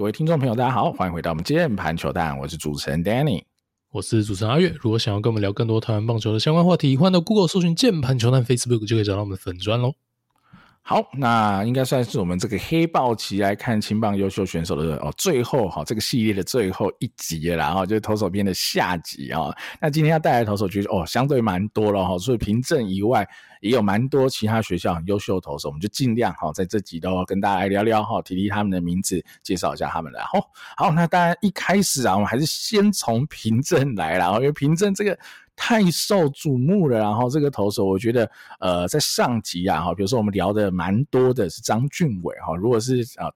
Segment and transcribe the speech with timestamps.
[0.00, 3.42] 各位听众朋友，大家好，欢迎回到我们键盘球蛋，我是主持人 Danny，
[3.92, 4.74] 我是主持人阿月。
[4.80, 9.92] 如果想要跟我们聊更多台湾棒球的相关话题，欢迎到 Google 搜寻键盘球蛋 Facebook 就可以找到我们的粉专喽。
[10.82, 19.54] 好，那应该算是我们这个黑豹旗来看青棒优秀选手的哦，最后哈这个系列的最后一集了，然后就是投手篇的下集啊。
[19.80, 23.28] 那今天要带来投手局哦，相对蛮多了哈，所以平镇以外
[23.60, 30.22] 也有蛮多其他学校很优秀的投手，我们就尽量哈在这集都跟大家来聊聊哈，提提他们的名字，介绍一下他们来。
[30.22, 30.40] 好，
[30.76, 35.16] 好，那当然一开始啊，我们还是先从平镇来了，因为平镇这个。
[35.56, 43.28] 太受瞩目了，然后这个投手，我觉得，呃，在上集啊，哈，比如说我们聊的蛮多的是张俊伟，哈，如果是啊，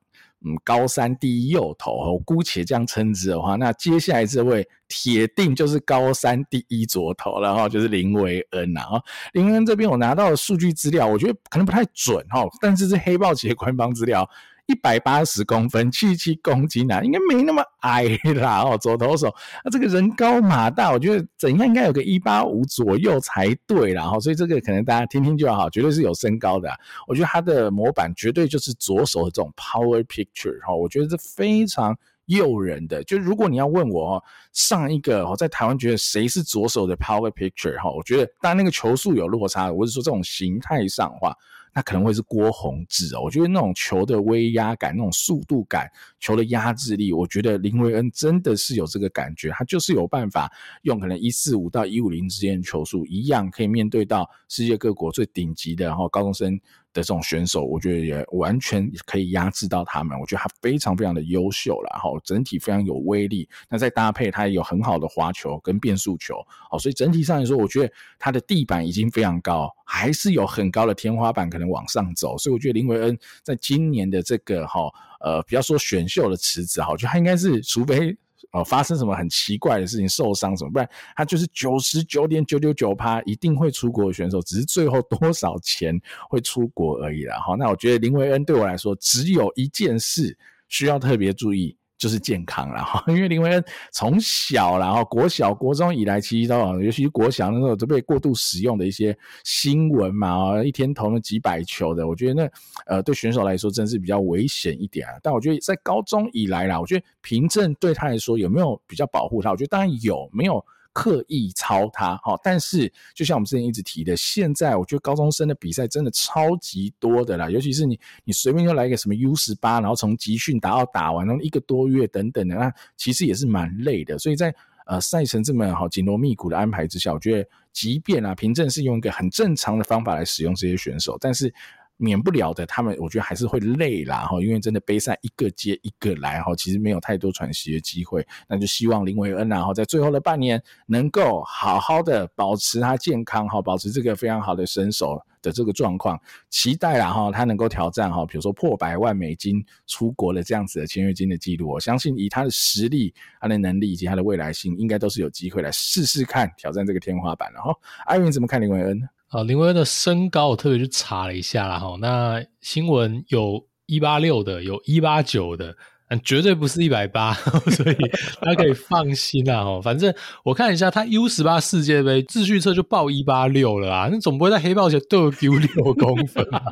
[0.46, 9.02] 嗯，高三第一右投，我姑且这样称之的话，那接下来这位铁定就是高三第一左投了，哈，就是林维恩啊，
[9.33, 14.28] 林维恩这边我拿到的数据资料，我觉得可能不太准，哈，但是是黑豹旗的官方资料。
[14.66, 18.05] 一百八十公分，七十七公斤啊，应该没那么矮
[18.36, 18.78] 啦 哦。
[18.78, 24.19] 左投手，那这个人高马大，我觉得怎样应该有个一八五左右才对啦哈。
[24.19, 26.70] 所以这个可能大家听听就好，绝对是有身高的。
[27.06, 31.94] 我觉得他的模板绝对就是左手的这种 power picture 哈，我觉得是非常
[32.27, 33.05] 诱人的。
[33.05, 34.22] 就如果你要问我哦，
[34.55, 41.36] 上一个我在台湾觉得谁是左手的 power picture 哈，我觉得当然那个球速有落差，我是说这种形态上话。
[41.75, 50.50] 那可能会是郭宏志哦，我觉得那种球的威压感、那种速度感、球的压制力，我觉得林维恩真的是有这个感觉，他就是有办法
[50.83, 56.61] 用可能一四五到一五零之间的球速，一样可以面对到世界各国最顶级的然后高中生。
[56.95, 60.19] 的这种选手，我觉得也完全可以压制到他们。
[60.19, 63.47] 我觉得他非常非常的优秀了，然后整体非常有威力。
[63.69, 66.37] 那再搭配他也有很好的滑球跟变速球，
[66.70, 72.39] 好，所以整体上来说，我觉得他的地板已经非常高，还是有很高的天花板可能往上走。
[72.39, 74.81] 所以我觉得林维恩在今年的这个哈
[75.20, 78.17] 呃，不要说选秀的池子哈，我觉得他应该是除非。
[78.53, 87.38] 哦，发生什么很奇怪的事情，受伤什么，不然他就是九十九点九九九趴一定会出国的选手，只是最后多少钱会出国而已啦。
[87.41, 90.37] 好，那我觉得林维恩对我来说，只有一件事
[90.69, 91.77] 需要特别注意。
[92.04, 102.50] 就是健康了 哈，因为林维恩从小然后国小、国中以来，其实都尤其是国小那时候都被过度使用的一些新闻嘛，一天投了几百球的，我觉得那
[102.84, 105.15] 呃对选手来说真是比较危险一点啊。
[105.22, 109.50] 但我觉得在高中以来啦，我觉得凭证对他来说有没有比较保护他？
[109.50, 110.62] 我觉得当然有，没有。
[110.94, 124.19] 刻意抄他，哈，但是就像我们之前一直提的，现在我觉得高中生的比赛真的超级多的啦，尤其是你，你随便就来一个什么 U 十八，然后从集训打到打完，然后一个多月等等的，那其实也是蛮累的。
[124.19, 124.54] 所以在
[124.87, 131.53] 呃赛程这么好紧锣密鼓的安排之下，我觉得即便啊平镇是用一个很正常的方法来使用这些选手，但是。
[131.97, 138.27] 免不了的，他们我觉得还是会累啦哈，因为真的杯赛一个接一个来哈，其实没有太多喘息的机会。
[138.49, 151.69] 那就希望林维恩然后在最后的半年能够好好的保持他健康哈，保持这个非常好的身手的这个状况，期待啦哈，他能够挑战哈，比如说破百万美金出国的这样子的签约金的记录。
[151.69, 157.53] 我相信以他的实力、他的能力以及他的未来性，应该都是有机会来试试看挑战这个天花板。
[157.53, 157.72] 然后
[158.06, 159.06] 艾云怎么看林维恩呢？
[159.34, 165.75] 啊，林威恩的身高我特别去查了一下啦，哈，那新闻有一八六的，有一八九的，
[166.09, 167.34] 嗯，绝对不是一百八，
[167.75, 167.97] 所以
[168.41, 170.15] 大家可以 放心啦，哈，反正
[170.45, 176.62] 我看一下，他 U 十八世界杯秩序册就报一八六了啊，那总不会在黑豹前都丢六公分啊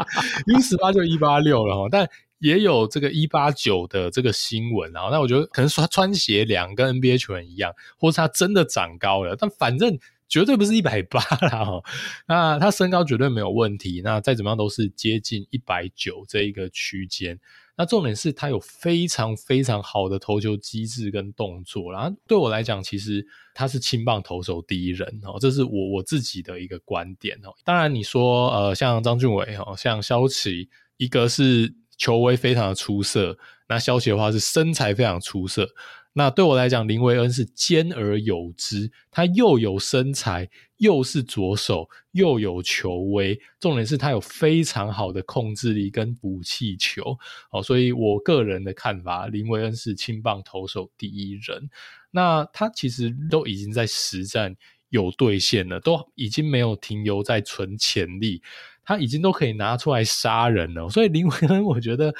[0.47, 2.09] ，U 十八就一八六了哈，但
[2.39, 9.99] 也有这个一八九的这个新闻啊，那我觉得可能说他穿鞋量跟 NBA 球员一样，或是他真的长高了，但反正。
[10.33, 11.83] 绝对不是一百八啦，哈，
[12.27, 17.39] 那他身高绝对没有问题，那再怎么样都是接近一百九这一个区间。
[17.77, 23.23] 那重点是他有非常非常好的投球机制跟动作，然后对我来讲，其实
[23.53, 27.53] 他是青棒投手第一人哦，这是我我自己的一个观点哦。
[27.63, 33.37] 当然你说呃，像张俊伟哦，像萧齐，一个是球威非常的出色，
[33.69, 35.69] 那萧齐的话是身材非常出色。
[36.15, 47.19] 那对我来讲，林维恩是兼而有之，他又有身材，又是左手，又有球威，重点是他有非常好的控制力跟补气球，
[47.51, 51.71] 哦，所以我个人的看法，林维恩是青棒投手第一人。
[52.11, 54.55] 那他其实都已经在实战
[54.91, 58.43] 有兑现了，都已经没有停留在存潜力。
[58.85, 62.13] 他已经都可以拿出来杀人了，所以林维恩，我觉得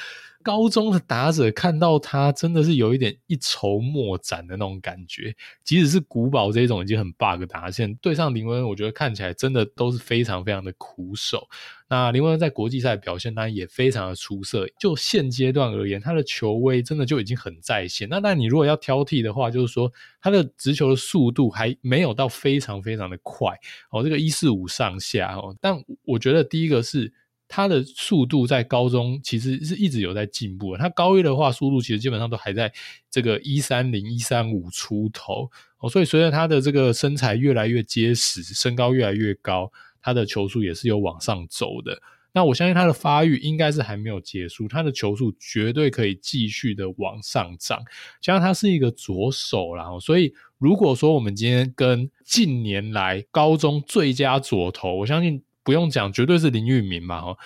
[0.43, 5.35] 高中的打者看到他真的是有一点一筹莫展的那种感觉。
[5.65, 11.49] 即使是古堡这种已经很 bug 打线，对上林文恩，我觉得看起来真的都是非常非常的苦手。
[11.89, 14.67] 那林文恩在国际赛表现当然也非常的出色。
[14.79, 18.09] 就现阶段而言，他的球威真的就已经很在线。
[18.09, 23.55] 那但你如果要挑剔的话，就是说他的直球的速度还没有到非常非常的快
[23.91, 25.57] 哦，这个一四五上下哦。
[25.61, 27.13] 但我觉得第一个是。
[27.55, 30.79] 他的速度在高中其实是一直有在进步的。
[30.79, 32.73] 他高一的话，速度其实基本上都还在
[33.11, 35.91] 这个一三零、一三五出头哦。
[35.91, 39.71] 所以随着他的这个身材越来越结实，身高越来越高，
[40.01, 42.01] 他的球速也是有往上走的。
[42.33, 47.79] 那我相信他的发育应该是还没有结束，他的球速绝对可以继续的往上涨。
[48.23, 55.43] 加上他是一个左手啦，所以如果说我们今天跟近年来高中最佳左投，我相信。
[55.65, 57.37] 不用讲，绝对是林玉明嘛，哈，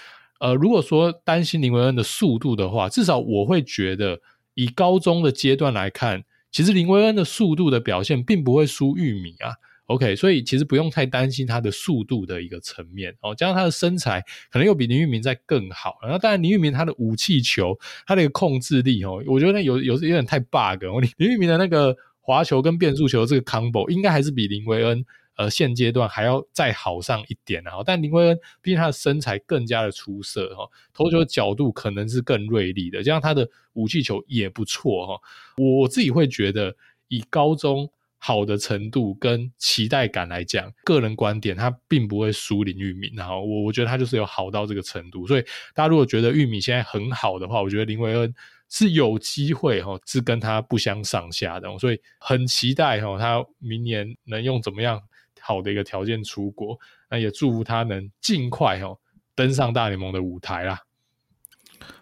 [0.41, 4.21] 呃，如果说担心林维恩的速度的话，至少我会觉得，
[4.55, 9.53] 以高中的阶段来看，其实林维恩的速度的表现并不会输玉米啊
[9.87, 25.05] ，OK，所以其实不用太担心他的速度的一个层面哦，加上他的身材可能又比林玉明在更好，然后当然林玉明他的武器球，他的一个控制力哦，我觉得有有有点太 bug 哦，林 林玉明的那个滑球跟变速球这个 combo 应该还是比林维恩。
[25.37, 35.21] 呃，现阶段还要再好上一点，然后，但林维恩毕竟他的身材更加的出色哈，投球的角度可能是更锐利的，这样他的武器球也不错哈。
[35.59, 36.75] 我自己会觉得，
[37.09, 45.43] 以高中好的程度跟期待感来讲，个人观点他并不会输林玉敏，然后我我觉得他就是有好到这个程度，所以
[45.75, 48.35] 大家如果觉得玉米现在很好的话，我觉得林维恩
[48.71, 55.01] 是有机会哈，是跟他不相上下的，所以很期待哈，他明年能用怎么样
[55.47, 56.77] 好的一个条件出国，
[57.09, 58.99] 那也祝福他能尽快哦
[59.37, 60.81] 登上大联盟的舞台啦。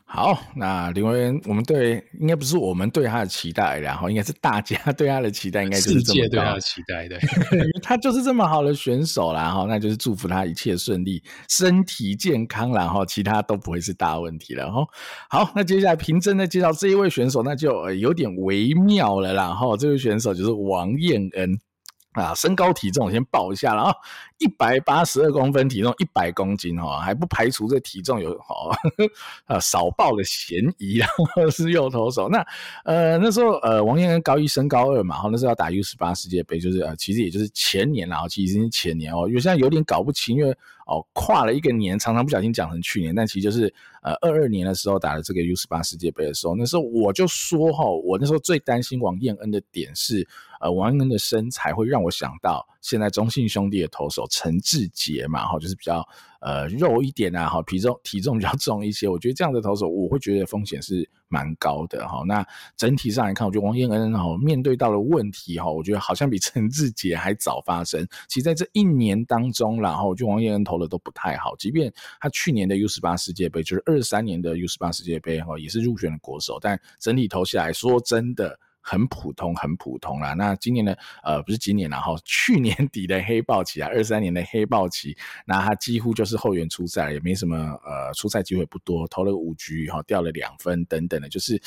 [0.06, 7.18] 好，那林维恩，我们对应该不是我们对他的期待，然后应该是大家 对他的期待，应该就是世界对他的期待，对，
[7.82, 14.70] 他就是这么好的选手啦，然后那就是祝福他一切顺利，身体健康，然后其他都不会是大问题了。
[14.70, 14.86] 哈，
[15.28, 19.44] 好，那接下来平真的介绍这一位选手，那就有点微妙了啦。
[19.44, 21.58] 然后这位选手就是王彦恩。
[22.14, 23.96] 啊，身高体重先报一下了啊，
[24.38, 28.54] 一百八十二公分，体重一百公斤哦，还不排除这体重有哈
[29.46, 31.08] 啊少报的嫌疑，啊
[31.50, 32.28] 是右投手。
[32.28, 32.44] 那
[32.84, 40.50] 呃那时候呃王彦恩高一升高二嘛，然后那时候要打 U 十八世界杯，就是呃其实也就是前年啦，其实已经是前年哦，因为现在有点搞不清，因为
[40.86, 43.72] 哦跨了一个年，常常不小心讲成去年，但其实就是
[44.02, 50.26] 呃二二年的时候打了这个 U 十八世界杯的时候，那时候我就说哈，我那时候最担心王彦恩的点是。
[50.60, 56.06] 呃，王彦恩的身材会让我想到现在中信兄弟的投手陈志杰嘛，哈，就是比较
[56.42, 59.08] 呃肉一点啊，哈，体重体重比较重一些。
[59.08, 62.22] 我觉得这样的投手，我会觉得风险是蛮高的哈。
[62.26, 62.46] 那
[62.76, 68.06] 整体上来看，我觉得王彦恩哈面对到的问题哈，我觉得好像比陈志杰还早发生。
[68.28, 71.90] 其实在这一年当中，然后就王彦恩投的都不太好，即便
[72.20, 78.60] 他去年的 U 十八世界杯，就是二三年的 U 十八世界杯哈，也是入选了国手，但整体投下来说真的。
[78.84, 80.34] 很普通，很普通啦。
[80.34, 85.16] 那今年的呃，不是今年啦，哈，去年底的黑豹旗啊，二三年的黑豹旗，
[85.46, 91.60] 那他几乎就是后援出赛，也没什么呃出赛机会不多，投了五局哈，掉了两分等等的，就是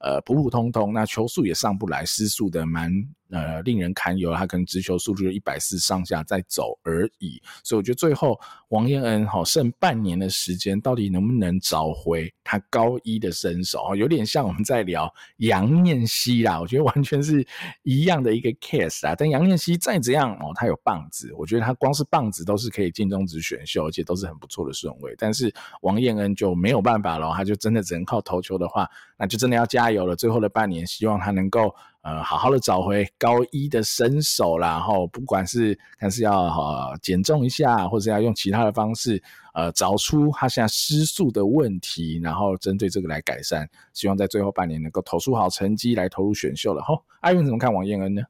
[0.00, 0.92] 呃普普通通。
[0.92, 2.92] 那球速也上不来，失速的蛮。
[3.30, 13.94] 呃，令人堪忧，他可能直球速度一百四上下在走而已，所以我觉得最后王彦恩哈剩半年的时间，到底能不能找回他高一的身手啊？
[13.94, 17.46] 有点像我们在聊杨念希啦，我觉得完全是
[17.82, 19.14] 一样的一个 case 啊。
[19.14, 25.14] 但杨念希再怎样哦，他有棒子，我觉得他光是棒子都是可以进中职选秀，而且都是很不错的顺位。
[25.18, 25.52] 但是
[25.82, 28.88] 王彦恩就没有办法了，他就真的只能靠投球的话，
[29.18, 30.16] 那就真的要加油了。
[30.16, 31.74] 最后的半年，希望他能够。
[32.02, 39.20] 呃，好好的找回高一的身手啦，然后不管是看是要呃减重一下，或者要用其他的方式，
[39.52, 46.80] 呃，找出他现在失速的问题，然后针对这个来改善，希望在最后半年能够投出好成绩来投入选秀了。
[46.82, 48.22] 吼，艾云怎么看王彦恩呢？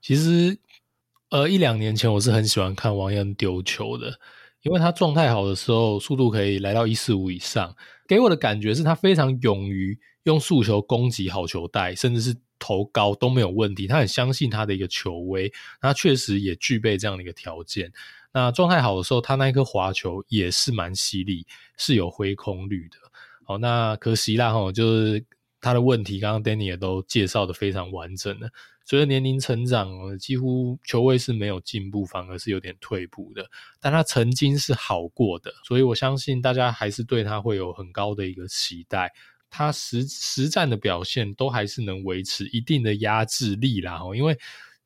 [0.00, 0.56] 其实，
[1.30, 4.18] 呃，一两年前我是很喜欢看王彦恩丢球的，
[4.62, 7.74] 因为他状态好的时候，速度可以来到一四五以上，
[8.06, 12.34] 给我的感觉是他非常勇于用速球攻击好球带，甚至是。
[12.58, 17.92] 投高都没有问题，他很相信他的一个球威，他确实也具备这样的一个条件。
[18.32, 21.46] 那状态好的时候，他那一颗滑球也是蛮犀利，
[21.76, 22.96] 是有挥空率的。
[23.44, 25.24] 好，那可惜啦，哈，就是
[25.60, 28.48] 他的问题，刚刚 Danny 也都介绍的非常完整了。
[28.86, 33.48] 随着年龄成长，几乎球威是没有进步，反而是有点退步的。
[33.80, 39.12] 但他曾经是好过的，所以我相信大家还是对他会有很高的一个期待。
[39.56, 44.00] 他实实战的表现都还是能维持一定的压制力啦。
[44.02, 44.36] 哦，因为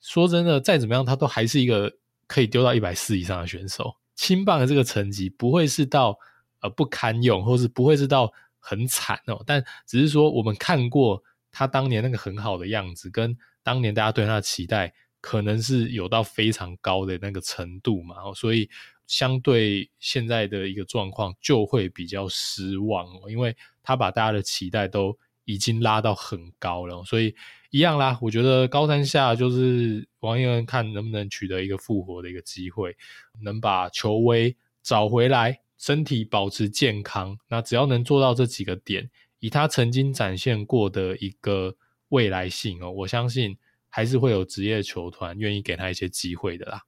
[0.03, 1.91] 说真的，再怎么样，他都还是一个
[2.27, 3.97] 可以丢到一百四以上的选手。
[4.15, 6.19] 轻棒的这个成绩不会是到
[6.61, 9.43] 呃不堪用，或是不会是到很惨哦。
[9.47, 18.17] 但只是说，我们看过他当年那个很好的样子，跟当年大家对他的期待，可能是有到非常高的那个程度嘛。
[18.35, 18.69] 所以
[19.09, 23.57] 相对现在的一个状况，就会比较失望哦，因为。
[23.81, 27.35] 他把大家的期待都已经拉到很高了，所以
[27.71, 28.19] 一样啦。
[28.21, 32.95] 我觉得高山下就是王彦恩，看能不能取得一个复活的一个机会，
[33.41, 37.39] 能把球威找回来，身体保持健康。
[37.49, 41.75] 那只要能做到这几个点，以他曾经展现过的一个
[42.11, 43.57] 未来性哦，我相信
[43.89, 46.83] 还是会有职业球团愿意给他一些机会的啦。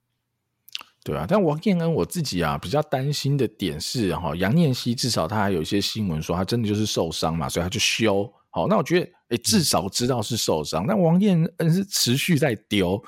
[1.02, 8.30] 对啊，但王彦恩我自己啊比较担心的点是哈，杨念希至少他还有一些新闻说他真的就是受伤嘛，所以他就休。
[8.50, 10.84] 好，那我觉得诶至少知道是受伤。
[10.86, 13.02] 但王彦恩是持续在丢，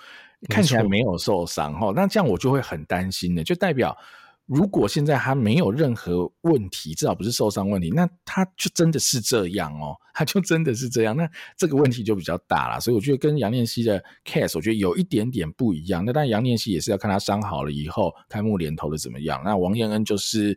[0.49, 3.97] 看起来没有受伤哈，那这样我就会很担心的，就代表。
[4.53, 12.79] 如果现在他没有任何问题，至少不是受伤问题，那他就真的是这样哦，他就真的是这样，那这个问题就比较大了。
[12.79, 16.05] 所以我觉得跟杨念希的 case，我觉得有一点点不一样。
[16.05, 19.41] 那当然杨念希也是要看他伤好了以后，开幕连投的怎么样。
[19.43, 20.55] 那王彦恩就是，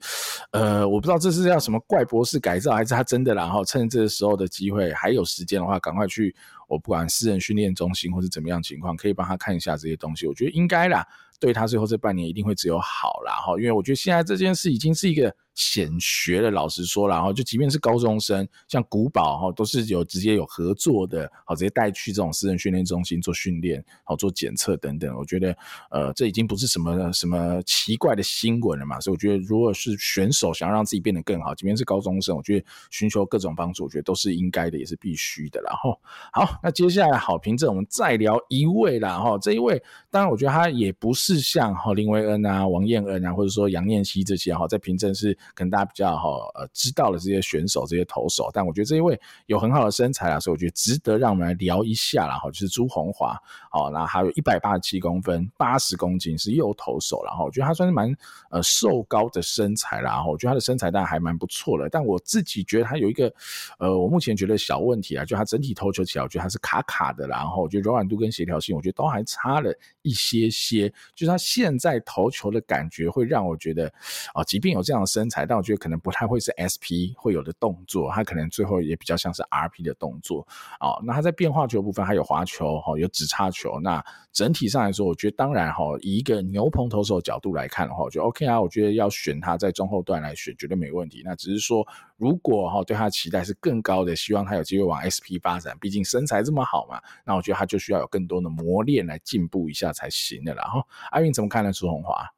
[0.52, 6.36] 呃，我不知道这是要什么怪博士改造，还是他真的然后趁这个时候的机会还有时间的话，赶快去
[6.68, 10.28] 我不管私人训练中心或是怎么样情况，可以帮他看一下这些东西。
[10.28, 11.08] 我觉得应该啦。
[11.40, 25.16] 对他最后这半年一定会只有好啦哈，因为我觉得现在这件事已经是一个显学的，老实说了哈，就即便是高中生，像古堡哈，都是有直接有合作的，好直接带去这种私人训练中心做训练，好做检测等等。
[25.16, 25.56] 我觉得
[25.90, 35.62] 呃，这已经不是什么什么奇怪的新闻了嘛，所以我觉得如果是选手想要让自己变得更好，即便是高中生，我觉得寻求各种帮助，我觉得都是应该的，也是必须的。
[35.62, 35.98] 然后
[36.34, 39.82] 好，那接下来好凭证，我们再聊一位啦哈，这一位
[40.12, 41.46] 当然我觉得他也不是。
[41.46, 53.38] 像哈林威恩啊、王彦恩啊，或者说杨念希这些哈，在凭证是可能大家比较哈呃知道的这些选手、这些投手，但我觉得这一位有很好的身材啊，所以我觉得值得让我们来聊一下啦哈，就是朱鸿华，
[53.70, 58.16] 好，那还有一百八十七公分、八十公斤，是右投手，然后我觉得他算是蛮
[58.50, 63.34] 呃瘦高的身材啦，然后我觉得他的身材当然还蛮不错的，但我自己觉得他有一个
[63.80, 69.74] 呃，我目前觉得小问题啊，就他整体投球起来，我觉得他是卡卡的，然后我觉得柔软度跟协调性，我觉得都还差了
[70.04, 70.88] 一些些。
[71.14, 73.92] 就是他现在投球的感觉会让我觉得
[74.34, 80.46] 啊，即便有这样的身材，但我觉得可能不太会是 SP 会有的动作，他可能最后也比较像是 RP 的动作
[80.78, 81.02] 啊。
[81.04, 83.80] 那他在变化球部分还有滑球哈，有指叉球。
[83.80, 91.24] 那整体上来说，我觉得当然哈，以一个牛棚投手角度来看的话，我觉得 OK 啊，我觉得要选他在中后段来选绝对没问题。
[91.26, 91.84] 那只是说，
[92.18, 100.54] 如果哈对他的期待是更高的，希望他有机会往 SP 发展，毕竟身材这么好嘛，那我觉得他就需要有更多的磨练来进步一下才行的。
[100.54, 100.86] 然后。
[101.12, 101.72] 阿运怎么看呢？
[101.72, 102.30] 朱红华？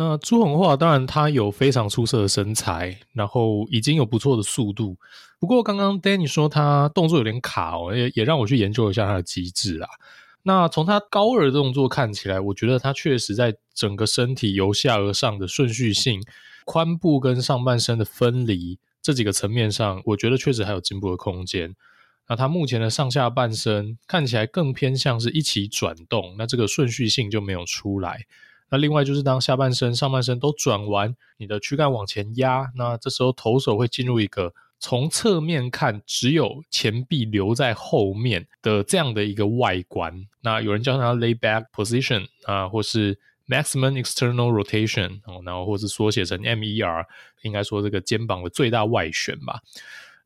[0.00, 4.96] 那朱鸿华当然他有非常出色的身材，然后已经有不错的速度。
[5.40, 9.88] 不过刚刚 Danny 说他动作有点卡哦，也也让我去研究一下他的机制啦。
[10.44, 16.22] 那从他高二的动作看起来，我觉得他确实在整个身体由下而上的顺序性、
[16.64, 21.74] 髋部跟上半身的分离这几个层面上，我觉得确实还有进步的空间。
[22.28, 28.26] 那他目前的上下半身看起来更偏向是一起转动，那这个顺序性就没有出来。
[28.70, 40.26] 那另外就是当下半身、上半身都转完，你的躯干往前压，那这时候投手会进入一个从侧面看只有前臂留在后面的这样的一个外观。
[40.42, 47.04] 那有人叫它 lay back position 啊，或是 maximum external rotation，哦然后或是缩写成 MER，
[47.42, 49.60] 应该说这个肩膀的最大外旋吧。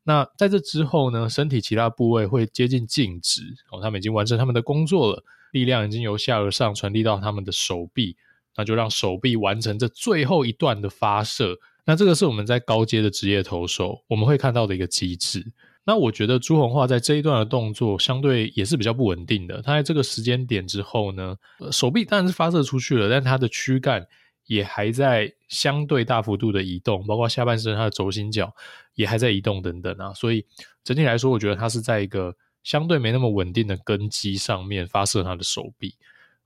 [0.03, 8.17] 那在这之后呢，身体其他部位会接近静止哦，他们已经完成他们的工作了，力量已经由下而上传递到他们的手臂，
[8.55, 11.57] 那就让手臂完成这最后一段的发射。
[11.85, 15.45] 那这个是我们在高阶的职业投手我们会看到的一个机制。
[15.85, 21.35] 那我觉得朱鸿华在这一段的动作相对也是比较不稳定的，他在这个时间点之后呢，
[21.71, 24.07] 手臂当然是发射出去了，但他的躯干。
[24.45, 28.53] 也还在相对大幅度的移动，包括下半身它的轴心脚
[28.93, 30.45] 也还在移动等等啊，所以
[30.83, 35.95] 整体来说，我觉得它是在一个相对没那么稳定的根基上面发射它的手臂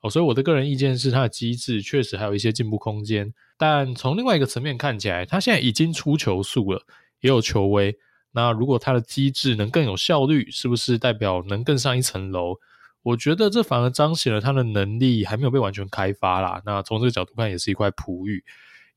[0.02, 6.82] 哦，所以我的个人意见是，它的机制确实还有一些进步空间，但从另外一个层面看起来，它现在已经出球速了，
[7.22, 7.98] 也有球威，
[8.32, 12.56] 那如果它的机制能更有效率，是不是代表能更上一层楼？
[13.04, 16.62] 我觉得这反而彰显了他的能力还没有被完全开发啦。
[16.66, 18.44] 那从这个角度看，也是一块璞玉，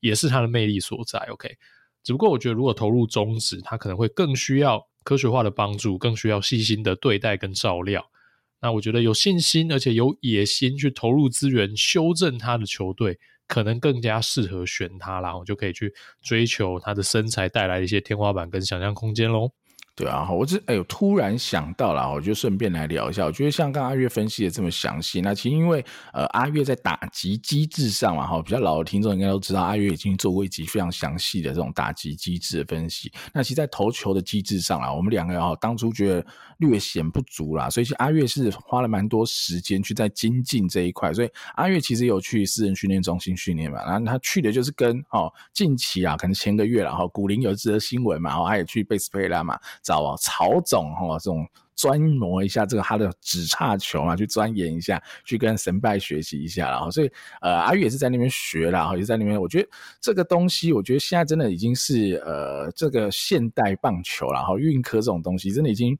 [0.01, 1.17] 也是他的魅力所在。
[1.29, 1.57] OK，
[2.03, 8.05] 只不过我觉得如果投入中职，他可能会更需要科学化的帮助，更需要细心的对待跟照料。
[8.61, 19.51] 那我觉得有信心而且有野心去投入资源修正他的球队，可能更加适合选他，然后就可以去追求他的身材带来一些天花板跟想象空间喽。
[19.93, 23.25] 对啊，我这哎呦，突然想到了，我就顺便来聊一下。
[23.25, 25.83] 我觉得像刚阿月分析的这么详细，那其实因为
[26.13, 33.11] 呃阿月在打击机制上嘛，哈，比较老的听众应该都知道，阿月已经做过一集非常详细的这种打击机制的分析。
[33.33, 36.25] 那其实，在投球的机制上啊，我们两个哈当初觉得
[36.59, 41.13] 略显不足啦，所以其实阿月是花了蛮多时间去在精进这一块。
[41.13, 49.59] 所以阿月其实有去私人训练中心训练嘛，然后他去的就是跟哦近期啊，可能前个月了哈，古林有一则新闻嘛，然后他也去贝斯佩拉嘛。
[49.81, 57.11] 找曹总哈，这种专磨一下这个他的指叉球啊，去钻研一下，去跟神拜学习一下，然后所以
[57.41, 59.67] 呃阿玉也是在那边学了，然后也在那边，我觉得
[59.99, 65.97] 这个东西，我觉得现在真的已经是呃这个现代棒球了，然后运科这种东西真的已经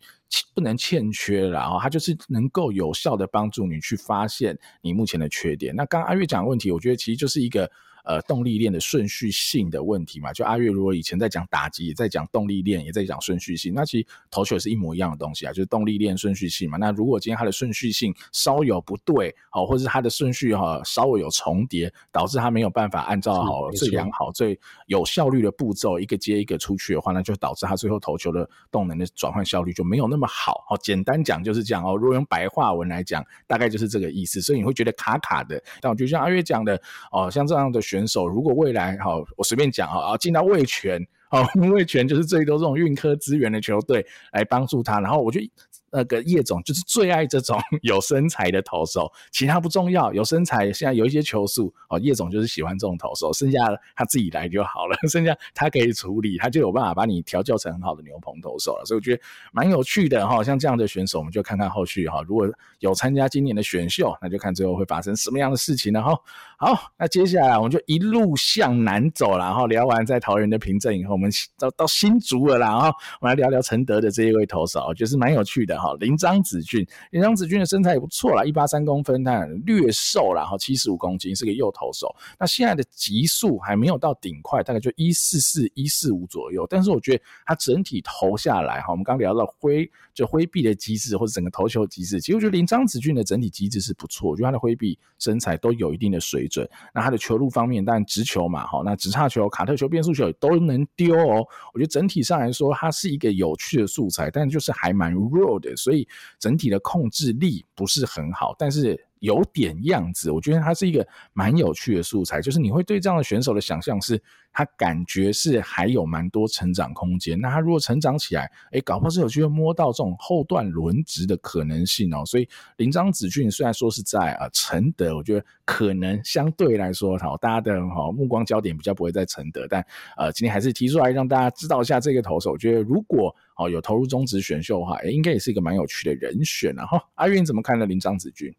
[0.53, 5.75] 不能欠缺了，然后它就是能够有效的帮助你去发现你目前的缺点。
[5.75, 7.69] 那刚刚阿玉讲的问题，我觉得其实就是一个。
[8.03, 16.77] 呃，动力链的顺序性的问题嘛，就阿月如果以前在讲打击，也在讲动力链，也在讲顺序性，那其实投球也是一模一样的东西啊，就是动力链顺序性嘛。
[16.77, 30.63] 那如果今天它的顺序性稍有不对，好，或者是它的顺序哈稍微有重叠，导致它没有办法按照好最良好、最有效率的步骤一个接一个出去的话，那就导致它最后投球的动能的转换效率就没有那么好。
[30.67, 31.95] 好，简单讲就是这样哦。
[31.95, 34.41] 如果用白话文来讲，大概就是这个意思。
[34.41, 36.81] 所以你会觉得卡卡的，但我觉得像阿月讲的
[37.11, 37.79] 哦，像这样的。
[37.91, 45.51] 选手如果未来好，我随便讲啊，进到味全，好，味全就是最多这种运科资源的球队来帮助他，然后我觉得。
[45.93, 50.71] 那个叶总就是最爱这种 有身材的投手，其他不重要，有身材。
[50.71, 58.85] 现在有一些球速哦，叶总就是喜欢这种投手，剩下的他自己来就好了， 剩下他可以处理，他就有办法把你调教成很好的牛棚投手了。
[58.85, 59.21] 所以我觉得
[59.51, 62.47] 蛮有趣的哈，像这样的选手，我们就看看后续哈，如果
[62.79, 66.17] 有参加今年的选秀，那就看最后会发生什么样的事情了哈。
[66.63, 71.27] 好，那接下来我们就一路向南走，然后聊完在桃园的凭证以后，我们
[71.57, 72.89] 到到新竹了啦，然后
[73.19, 75.75] 我们来聊聊承德的这一位投手，就是蛮有趣的。
[75.81, 82.15] 哈，林张子俊，林张子俊的身材也不错啦，一八三公分，但略瘦啦，然后七十五公斤，是个右投手。
[82.39, 86.67] 那现在的极速还没有到顶快，大概就一四四、一四五左右。
[86.69, 96.69] 但是我觉得他整体投下来，哈，我们刚聊到挥就挥臂的机制或者整个投球机制，其实我觉得林张子俊的整体机制是不错，我觉得他的挥臂身材都有一定的水准。
[96.93, 101.43] 那他的球路方面，当然直球嘛，哈，那直叉球、卡特球、变速球都能丢哦。
[101.73, 106.07] 我觉得整体上来说，他是一个有趣的素材，但就是还蛮弱的，所以。
[106.39, 112.41] 整体的控制力不是很好，但是有点样子，我觉得他是一个蛮有趣的素材。
[112.41, 117.39] 就是你会对这样的选手的想象是，他感觉是还有蛮多成长空间。
[117.39, 122.25] 那他如果成长起来，诶，搞不好是有机会摸到这种后段轮值的可能性哦。
[122.25, 129.85] 所以林张子俊虽然说是在啊承德，我觉得可能相对来说，好，大家的哈目光焦点比较不会在承德，但
[130.17, 132.51] 呃，今天还是提出来让大家知道一下这个投手。
[132.51, 136.73] 我觉得如果哦，有投入中职选秀的话，应该也是一个蛮有趣的人选。
[136.73, 137.85] 然后阿云怎么看呢？
[137.85, 138.51] 林张子俊，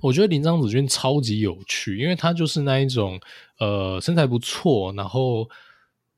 [0.00, 3.20] 我觉得林张子君超级有趣，因为他就是那一种
[3.58, 5.48] 呃身材不错，然后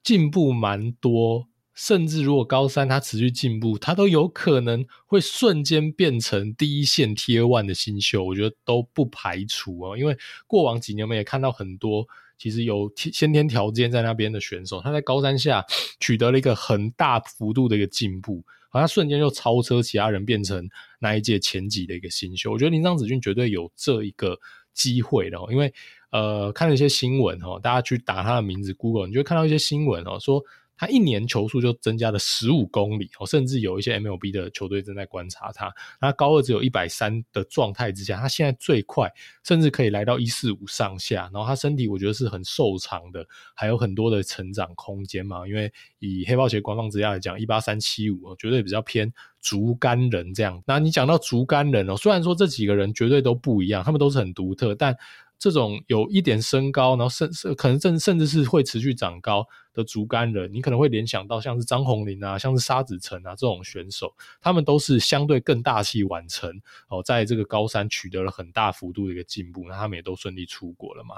[0.02, 9.96] 进步蛮多，甚至如果高三他持续进步，他都有可能会瞬间变成第一线 Tier One 的新秀，我觉得都不排除哦。
[9.96, 12.06] 因为过往几年我们也看到很多。
[12.38, 15.62] 其实有先天条件在那边的选手，他在高三下
[15.98, 20.66] 取得了一个很大幅度的一个进步，好像瞬间就超车其他人，变成
[20.98, 22.50] 那一届前几的一个新秀。
[22.50, 24.38] 我觉得林张子君绝对有这一个
[24.72, 25.70] 机会的，因为
[26.11, 30.42] 呃看了一些新闻哦，大家去打他的名字 Google，你就会看到一些新闻哦说。
[30.80, 35.70] 他一年球速就增加了十五公里哦，甚至有一些 MLB 的球队正在观察他。
[36.00, 39.12] 他高二只有一百三的状态之下，他现在最快
[39.44, 41.30] 甚至可以来到一四五上下。
[41.34, 45.46] 然后他身体我觉得是很瘦长的，还有很多的成长空间嘛。
[45.46, 49.12] 因为以黑豹鞋官方资料来讲，一八三七五绝对比较偏
[49.42, 50.62] 竹竿人这样。
[50.66, 54.96] 那你讲到竹竿人哦，虽然说这几个人绝对都不一样，他们都是很独特，但。
[55.42, 66.50] 这种有一点身高，然后甚甚可能甚甚至是会持续长高的竹竿人，你可能会联想到像是张宏林啊，像是沙子宸啊这种选手，他们都是相对更大器晚成
[66.88, 71.14] 哦，在这个高三取得了很大幅度的一个进步，那他们也都顺利出国了嘛。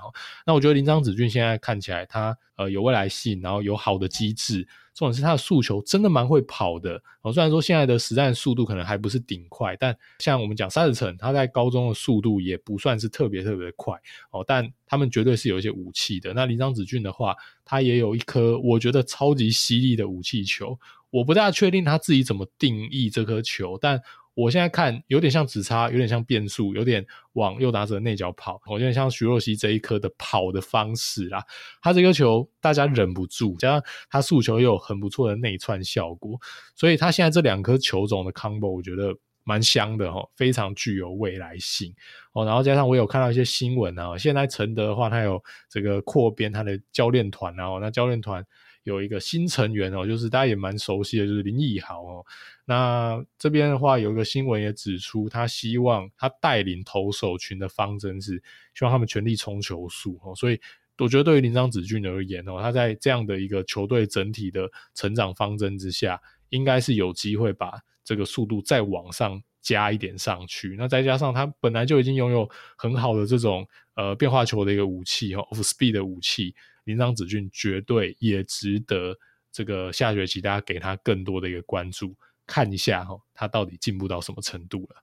[0.47, 4.67] 那我觉得林张子俊现在看起来他呃有未来性，然后有好的机制。
[4.95, 13.99] 重点是他的速求真的蛮会跑的哦，虽然说现在的实战速度可能还不是顶快，但像我们讲沙子宸，他在高中的速度也不算是特别特别快
[14.31, 16.35] 哦，但他们绝对是有一些武器的。
[16.35, 20.79] 那林张子俊的话，他也有一颗我觉得超级犀利的武器球。
[21.09, 23.99] 我不大确定他自己怎么定义这颗球，但
[24.35, 31.43] 我现在看有点像指叉，有点像变速，有点往右打者内角跑，我有点像徐若曦这一颗的跑的方式啦。
[31.81, 36.39] 他这颗球大家忍不住，加上他速球又有很不错的内串效果，
[36.77, 41.95] 所以他现在这两颗球种的 combo 我觉得蛮香的哦，非常具有未来性
[42.33, 42.45] 哦。
[42.45, 48.45] 然后加上我有看到一些新闻啊，现在承德的话，他有这个扩编他的教练团啊，那教练团。
[48.85, 52.27] 有一个新成员哦，就是大家也蛮熟悉的，就是林奕豪哦。
[52.65, 58.43] 那这边的话，有一个新闻也指出，他希望他带领投手群的方针是
[58.75, 60.35] 希望他们全力冲球速哦。
[60.35, 60.61] 所以
[60.99, 70.77] 我觉得对于林漳子俊而言哦，他在这样的一个球队整体的成长方针之下，应该是有机会把这个速度再往上加一点上去。
[70.79, 76.55] 那再加上他本来就已经拥有很好的这种呃变化球的一个武器哦，off speed 的武器。
[76.85, 79.17] 林章子俊绝对也值得
[79.53, 84.97] 这个下学期大家给他更多的一个关注，看一下哈，他到底进步到什么程度了。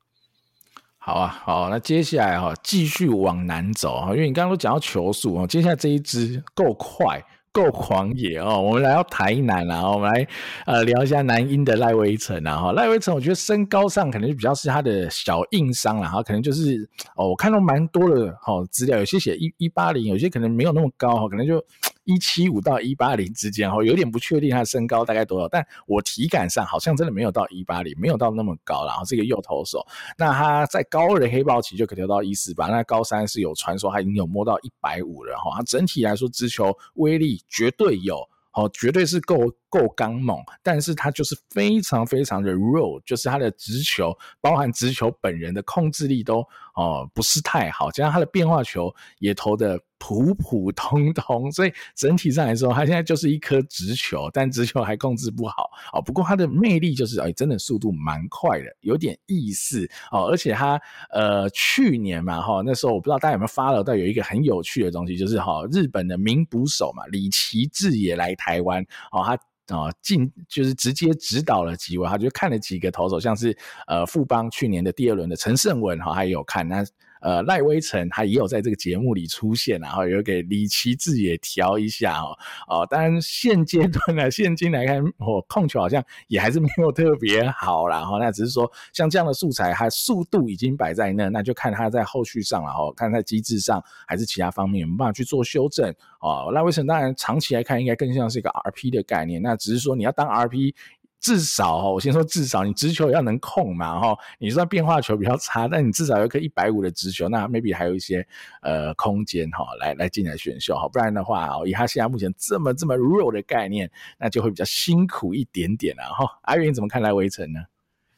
[0.98, 7.24] 好啊，好，那接下来哈，继续往南走哈，因为你刚刚都讲到球速哦，接下来这一支够快。
[7.52, 8.62] 够狂野哦！
[8.62, 10.28] 我们来到台南啊，我们来
[10.66, 12.72] 呃聊一下南音的赖威成啊哈。
[12.74, 21.64] 赖威成，我觉得身高上可能就比较是他的小硬伤了哈，可能就是哦，我看到蛮多的哈资料，有些写一一八零，有些可能没有那么高哈，可能就。
[22.10, 28.84] 一七五到一八零之间哦，有点不确定他的身高大概多少，但我体感上好像真的没有到一八零，没有到那么高。
[28.88, 29.86] 然后这个右投手，
[30.18, 35.58] 那他在高二的黑豹期就可以调到一四八，那高三是有传说他已经有摸到一百五了哈。
[35.58, 38.28] 他整体来说，直球威力绝对有。
[38.54, 39.36] 哦，绝对是够
[39.70, 56.02] 够刚猛，但是他就是非常非常的弱，就是他的直球，包含直球本人的控制力都哦不是太好，加上他的变化球也投的普普通通， 所以整体上来说，他现在就是一颗直球，但直球还控制不好哦。
[56.02, 60.26] 不过他的魅力就是，哎，真的速度蛮快的，有点意思哦。
[60.28, 69.38] 而且他呃去年嘛哈，那时候我不知道大家有没有发了到有一个很有趣的东西，就是哈日本的名捕手嘛李奇智也来台湾哦，他
[69.78, 76.86] 啊进就是直接指导了几位，他就看了几个投手，像是呃富邦去年的第二轮的陈胜文哈，他也有看那。
[77.20, 82.38] 呃，赖威成他也有在这个节目里出现，然后有给李奇志也调一下哦。
[82.68, 88.06] 哦，当然现阶段呢，现今来看，哦，控球好像也还是没有特别好啦。
[88.06, 88.18] 哈。
[88.20, 96.52] 那只是说，像这样的素材，它速度已经摆在那，那就看他在后续上了哈，看在机制上还是其他方面有没有办法去做修正哦。
[96.54, 100.74] 赖威成当然长期来看，应该更像是一个 RP 的概念，那只是说你要当 RP。
[101.20, 108.26] 至少哈，我先说至少你直球要能控嘛哈，你算变化球比较差，但你至少有一颗一百五的直球，那 maybe 还有一些
[108.62, 116.40] 呃空间哈，来来进来选秀哈，不然的话哦，以他现在目前这么这么弱的概念，那就会比较辛苦一点点了哈。
[116.44, 117.60] 阿云怎么看赖威成呢？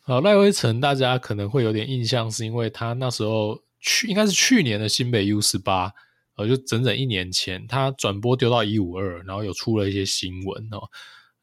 [0.02, 5.92] 好，赖威成大家可能会有点印象，是因为他那时候去应该是去年的新北 U 十八，
[6.36, 10.88] 呃，就整整一年前，他转播丢到一五二，然后有出了一些新闻哦。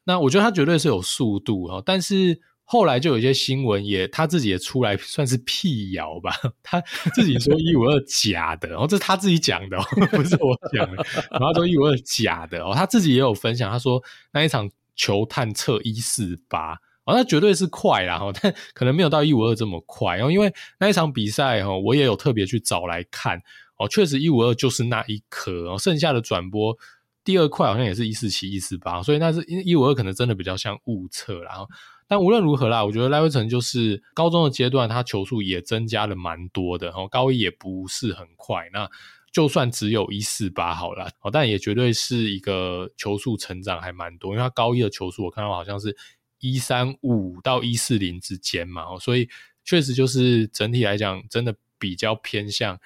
[0.03, 6.31] 那我觉得他绝对是有速度哦，但是后来就有一些新闻也他自己也出来算是辟谣吧，
[6.63, 6.79] 他
[7.13, 16.73] 自己说一五二假的，然后这是他自己讲的哦， 不是我讲的，然后说一五二假的哦，他自己也有分享，他说那一场球探测一四八，
[17.05, 23.41] 哦，那绝对是快啦哈，但可能没有到一五二这么快哦，因为那一场比赛哈，我也有特别去找来看
[23.77, 26.77] 哦，确实一五二就是那一颗哦，剩下的转播。
[27.23, 31.67] 第二块好像也是一四七一四八，所以那是一五二可能真的比较像误测啦。
[32.07, 38.67] 但无论如何啦，我觉得赖威成就是高中的阶段，他球速也增加了蛮多的，哦，高一也不是很快。
[38.73, 38.89] 那
[39.31, 45.95] 就算只有一四八好了，哦，但也绝对是一个球速成长还蛮多，因为他高一的球速我看到好像是
[46.39, 49.29] 一三五到一四零之间嘛，所以
[49.63, 52.79] 确实就是整体来讲，真的比较偏向。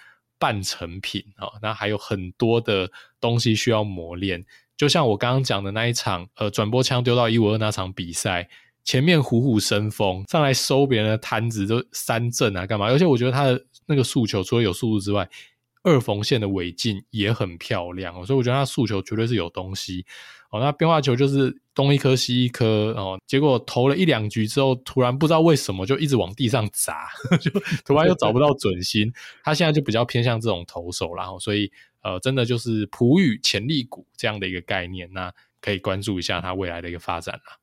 [0.43, 4.43] 半成品啊，那还有很多的东西需要磨练。
[4.75, 8.49] 就像我刚刚讲的那一场，呃，转播枪丢到一五二那场比赛，
[8.83, 12.87] 前面虎虎生风，上来收别人的摊子，就三振啊，干嘛？
[12.87, 15.29] 而且我觉得他的那个诉求，除了有速度之外，
[15.83, 20.05] 二缝线的尾劲也很漂亮，所以我觉得他速球绝对是有东西。
[20.49, 27.07] 哦，那变化球就是东一颗西一颗哦，结果投了一两局之后，突然不知道为什么就一直往地上砸，
[27.41, 27.51] 就
[27.83, 29.11] 突然又找不到准心。
[29.43, 31.71] 他现在就比较偏向这种投手，然后所以
[32.03, 37.62] 呃，真的就是璞玉潜力股这样的一个概念，那可以关注一下他未来的一个发展啦。